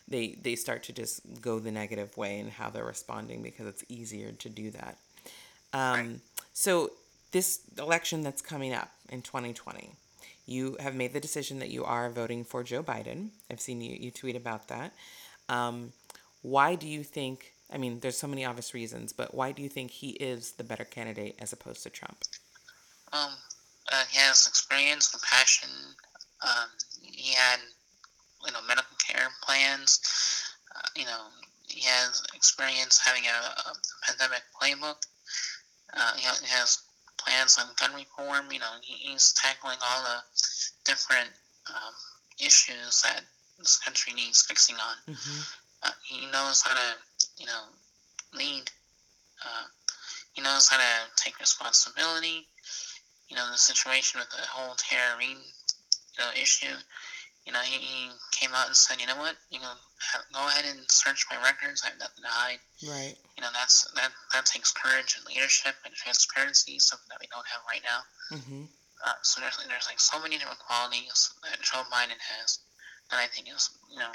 they 0.07 0.37
they 0.41 0.55
start 0.55 0.83
to 0.83 0.93
just 0.93 1.21
go 1.41 1.59
the 1.59 1.71
negative 1.71 2.15
way 2.15 2.39
in 2.39 2.49
how 2.49 2.69
they're 2.69 2.85
responding 2.85 3.43
because 3.43 3.67
it's 3.67 3.83
easier 3.89 4.31
to 4.31 4.49
do 4.49 4.71
that. 4.71 4.97
Um, 5.73 5.93
right. 5.93 6.09
So 6.53 6.91
this 7.31 7.59
election 7.77 8.21
that's 8.23 8.41
coming 8.41 8.73
up 8.73 8.91
in 9.09 9.21
2020 9.21 9.91
you 10.47 10.77
have 10.79 10.95
made 10.95 11.13
the 11.13 11.19
decision 11.19 11.59
that 11.59 11.69
you 11.69 11.83
are 11.83 12.09
voting 12.09 12.43
for 12.45 12.63
Joe 12.63 12.81
Biden. 12.81 13.29
I've 13.51 13.59
seen 13.59 13.81
you, 13.81 13.95
you 13.99 14.11
tweet 14.11 14.35
about 14.35 14.69
that. 14.69 14.93
Um, 15.49 15.91
why 16.41 16.75
do 16.75 16.87
you 16.87 17.03
think, 17.03 17.53
I 17.71 17.77
mean, 17.77 17.99
there's 17.99 18.17
so 18.17 18.27
many 18.27 18.45
obvious 18.45 18.73
reasons, 18.73 19.11
but 19.11 19.35
why 19.35 19.51
do 19.51 19.61
you 19.61 19.69
think 19.69 19.91
he 19.91 20.11
is 20.11 20.53
the 20.53 20.63
better 20.63 20.85
candidate 20.85 21.35
as 21.39 21.51
opposed 21.51 21.83
to 21.83 21.89
Trump? 21.89 22.17
Um, 23.11 23.31
uh, 23.91 24.03
he 24.09 24.17
has 24.19 24.47
experience, 24.47 25.09
compassion. 25.09 25.69
Um, 26.41 26.69
he 27.01 27.33
had, 27.33 27.59
you 28.45 28.51
know, 28.53 28.59
medical 28.67 28.95
care 29.05 29.27
plans. 29.43 29.99
Uh, 30.75 30.87
you 30.95 31.05
know, 31.05 31.27
he 31.67 31.81
has 31.81 32.23
experience 32.33 32.99
having 33.03 33.23
a, 33.25 33.69
a 33.69 33.73
pandemic 34.07 34.43
playbook. 34.55 35.05
Uh, 35.93 36.13
he 36.15 36.23
has 36.47 36.83
plans 37.27 37.57
on 37.57 37.67
gun 37.79 37.95
reform. 37.95 38.51
You 38.51 38.59
know, 38.59 38.73
he's 38.81 39.33
tackling 39.33 39.77
all 39.83 40.03
the 40.03 40.23
different 40.85 41.29
um, 41.69 41.93
issues 42.39 43.01
that 43.03 43.21
this 43.59 43.77
country 43.77 44.13
needs 44.13 44.41
fixing 44.43 44.75
on. 44.75 45.13
Mm-hmm. 45.13 45.41
Uh, 45.83 45.91
he 46.03 46.25
knows 46.31 46.61
how 46.61 46.73
to, 46.73 46.95
you 47.37 47.45
know, 47.45 47.63
lead. 48.33 48.63
Uh, 49.43 49.67
he 50.33 50.41
knows 50.41 50.69
how 50.69 50.77
to 50.77 51.11
take 51.15 51.39
responsibility. 51.39 52.47
You 53.29 53.35
know, 53.35 53.51
the 53.51 53.57
situation 53.57 54.19
with 54.19 54.29
the 54.29 54.47
whole 54.47 54.75
Tara 54.75 55.21
you 55.21 55.35
know, 56.19 56.29
issue. 56.41 56.73
You 57.47 57.53
know, 57.53 57.63
he, 57.63 57.79
he 57.79 58.11
came 58.35 58.51
out 58.53 58.67
and 58.67 58.75
said, 58.75 58.99
you 58.99 59.07
know 59.07 59.15
what, 59.15 59.39
you 59.49 59.63
know, 59.63 59.71
go 60.35 60.43
ahead 60.51 60.65
and 60.67 60.83
search 60.91 61.25
my 61.31 61.39
records. 61.39 61.81
I 61.81 61.95
have 61.95 61.99
nothing 61.99 62.23
to 62.23 62.29
hide. 62.29 62.59
Right. 62.83 63.15
You 63.37 63.41
know, 63.41 63.47
that's 63.55 63.87
that 63.95 64.11
that 64.33 64.45
takes 64.45 64.73
courage 64.73 65.15
and 65.15 65.23
leadership 65.25 65.73
and 65.85 65.95
transparency, 65.95 66.77
something 66.77 67.07
that 67.07 67.23
we 67.23 67.31
don't 67.31 67.47
have 67.47 67.63
right 67.63 67.85
now. 67.87 68.01
Mm-hmm. 68.35 68.63
Uh, 68.99 69.17
so 69.23 69.39
there's 69.39 69.55
there's 69.63 69.87
like 69.87 69.99
so 69.99 70.21
many 70.21 70.35
different 70.35 70.59
qualities 70.59 71.31
that 71.47 71.61
Joe 71.61 71.87
Biden 71.87 72.19
has, 72.19 72.59
and 73.11 73.21
I 73.21 73.27
think 73.27 73.47
is 73.47 73.69
you 73.89 73.99
know 73.99 74.11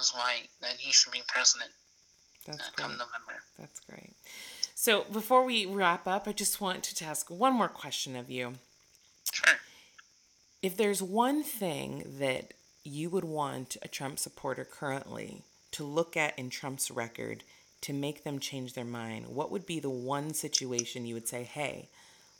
is 0.00 0.12
why 0.16 0.48
that 0.62 0.80
he 0.80 0.92
should 0.92 1.12
be 1.12 1.20
president. 1.28 1.70
That's 2.46 2.58
uh, 2.58 2.72
come 2.76 2.92
November. 2.92 3.44
That's 3.58 3.80
great. 3.80 4.16
So 4.74 5.04
before 5.12 5.44
we 5.44 5.66
wrap 5.66 6.08
up, 6.08 6.26
I 6.26 6.32
just 6.32 6.60
want 6.60 6.84
to 6.84 7.04
ask 7.04 7.28
one 7.28 7.52
more 7.52 7.68
question 7.68 8.16
of 8.16 8.30
you. 8.30 8.54
Sure. 9.30 9.56
If 10.62 10.76
there's 10.76 11.02
one 11.02 11.42
thing 11.42 12.16
that 12.18 12.54
you 12.84 13.10
would 13.10 13.24
want 13.24 13.76
a 13.82 13.88
Trump 13.88 14.18
supporter 14.18 14.64
currently 14.64 15.42
to 15.72 15.84
look 15.84 16.16
at 16.16 16.38
in 16.38 16.50
Trump's 16.50 16.90
record 16.90 17.44
to 17.82 17.92
make 17.92 18.24
them 18.24 18.38
change 18.38 18.74
their 18.74 18.84
mind, 18.84 19.26
what 19.28 19.50
would 19.50 19.66
be 19.66 19.80
the 19.80 19.90
one 19.90 20.34
situation 20.34 21.06
you 21.06 21.14
would 21.14 21.26
say, 21.26 21.42
hey, 21.42 21.88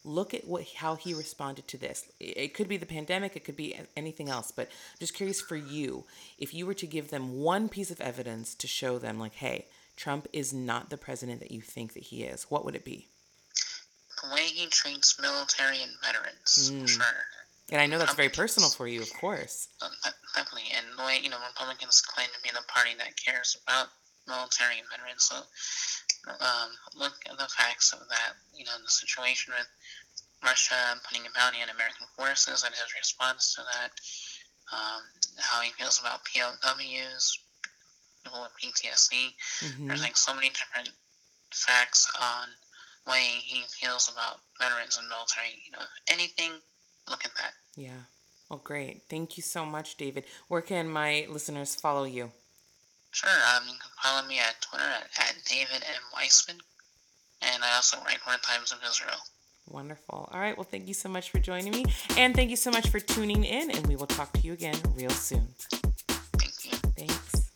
look 0.05 0.35
at 0.35 0.47
what 0.47 0.65
how 0.77 0.95
he 0.95 1.15
responded 1.15 1.67
to 1.69 1.79
this. 1.79 2.11
It 2.21 2.55
could 2.55 2.69
be 2.69 2.77
the 2.77 2.87
pandemic, 2.87 3.37
it 3.37 3.45
could 3.45 3.57
be 3.57 3.77
anything 3.97 4.29
else, 4.29 4.53
but 4.53 4.67
I'm 4.67 4.99
just 5.01 5.15
curious 5.15 5.41
for 5.41 5.57
you, 5.57 6.05
if 6.39 6.55
you 6.55 6.67
were 6.67 6.75
to 6.75 6.87
give 6.87 7.11
them 7.11 7.41
one 7.41 7.69
piece 7.69 7.91
of 7.91 8.01
evidence 8.01 8.55
to 8.57 8.67
show 8.67 8.99
them 8.99 9.19
like, 9.19 9.35
hey, 9.35 9.67
Trump 9.97 10.29
is 10.33 10.53
not 10.53 10.91
the 10.91 10.97
president 10.97 11.41
that 11.41 11.53
you 11.53 11.61
think 11.61 11.95
that 11.95 12.05
he 12.05 12.23
is, 12.25 12.45
what 12.45 12.65
would 12.65 12.77
it 12.77 12.85
be? 12.85 13.09
the 14.23 14.35
way 14.35 14.43
he 14.43 14.67
treats 14.67 15.21
military 15.21 15.83
and 15.83 15.93
veterans, 16.05 16.71
mm. 16.73 16.89
sure. 16.89 17.05
And 17.73 17.81
I 17.81 17.87
know 17.87 17.97
that's 17.97 18.13
very 18.13 18.29
personal 18.29 18.69
for 18.69 18.87
you, 18.87 19.01
of 19.01 19.11
course. 19.15 19.69
Definitely. 20.37 20.69
And 20.77 20.85
the 20.93 21.05
way, 21.09 21.17
you 21.25 21.31
know, 21.33 21.41
Republicans 21.41 22.03
claim 22.05 22.29
to 22.29 22.43
be 22.45 22.53
the 22.53 22.61
party 22.69 22.93
that 23.01 23.17
cares 23.17 23.57
about 23.65 23.89
military 24.29 24.77
and 24.77 24.89
veterans. 24.93 25.25
So 25.25 25.41
um, 26.29 26.69
look 26.95 27.17
at 27.25 27.39
the 27.39 27.49
facts 27.49 27.97
of 27.97 28.05
that, 28.13 28.37
you 28.53 28.69
know, 28.69 28.77
the 28.77 28.91
situation 28.93 29.55
with 29.57 29.67
Russia 30.45 31.01
putting 31.09 31.25
a 31.25 31.33
bounty 31.33 31.65
on 31.65 31.73
American 31.73 32.07
forces 32.13 32.63
and 32.63 32.75
his 32.75 32.93
response 32.93 33.55
to 33.57 33.63
that, 33.65 33.91
um, 34.69 35.01
how 35.41 35.63
he 35.63 35.73
feels 35.73 35.99
about 35.99 36.29
POWs, 36.29 37.41
people 38.21 38.45
with 38.45 38.53
PTSD. 38.61 39.33
Mm-hmm. 39.65 39.89
There's 39.89 40.03
like 40.03 40.17
so 40.17 40.35
many 40.35 40.53
different 40.53 40.91
facts 41.53 42.05
on 42.21 42.49
way 43.09 43.41
he 43.41 43.65
feels 43.81 44.13
about 44.13 44.45
veterans 44.61 44.99
and 45.01 45.09
military. 45.09 45.57
You 45.65 45.73
know, 45.73 45.85
anything, 46.13 46.53
look 47.09 47.25
at 47.25 47.33
that. 47.41 47.57
Yeah. 47.77 48.07
Well, 48.51 48.61
great. 48.63 49.03
Thank 49.09 49.37
you 49.37 49.43
so 49.43 49.65
much, 49.65 49.97
David. 49.97 50.25
Where 50.49 50.61
can 50.61 50.89
my 50.89 51.27
listeners 51.31 51.75
follow 51.75 52.05
you? 52.05 52.31
Sure. 53.11 53.31
Um, 53.31 53.65
you 53.67 53.75
can 53.75 53.91
follow 54.03 54.27
me 54.27 54.39
at 54.39 54.61
Twitter 54.61 54.85
at, 54.85 55.09
at 55.19 55.35
David 55.47 55.83
M. 55.83 56.03
Weissman. 56.15 56.59
And 57.41 57.63
I 57.65 57.77
also 57.77 57.99
write 58.05 58.19
for 58.21 58.37
Times 58.41 58.73
of 58.73 58.79
Israel. 58.89 59.17
Wonderful. 59.69 60.29
All 60.33 60.41
right. 60.41 60.57
Well, 60.57 60.67
thank 60.71 60.89
you 60.89 60.95
so 60.95 61.09
much 61.09 61.31
for 61.31 61.39
joining 61.39 61.73
me. 61.73 61.85
And 62.17 62.35
thank 62.35 62.51
you 62.51 62.57
so 62.57 62.71
much 62.71 62.89
for 62.89 63.01
tuning 63.01 63.45
in. 63.45 63.71
And 63.71 63.87
we 63.87 63.97
will 63.97 64.07
talk 64.07 64.33
to 64.35 64.41
you 64.41 64.53
again 64.53 64.77
real 64.95 65.11
soon. 65.11 65.49
Thank 66.09 66.65
you. 66.65 66.79
Thanks. 66.97 67.51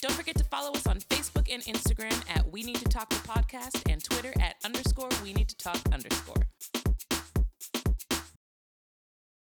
Don't 0.00 0.14
forget 0.14 0.36
to 0.36 0.44
follow 0.44 0.72
us 0.72 0.86
on 0.86 0.98
Facebook 1.00 1.52
and 1.52 1.62
Instagram 1.64 2.18
at 2.34 2.50
We 2.50 2.62
Need 2.62 2.76
to 2.76 2.86
Talk 2.86 3.08
the 3.10 3.16
Podcast 3.16 3.90
and 3.90 4.02
Twitter 4.02 4.32
at 4.40 4.56
underscore 4.64 5.10
We 5.22 5.32
Need 5.32 5.48
to 5.48 5.56
Talk 5.56 5.78
underscore. 5.92 6.46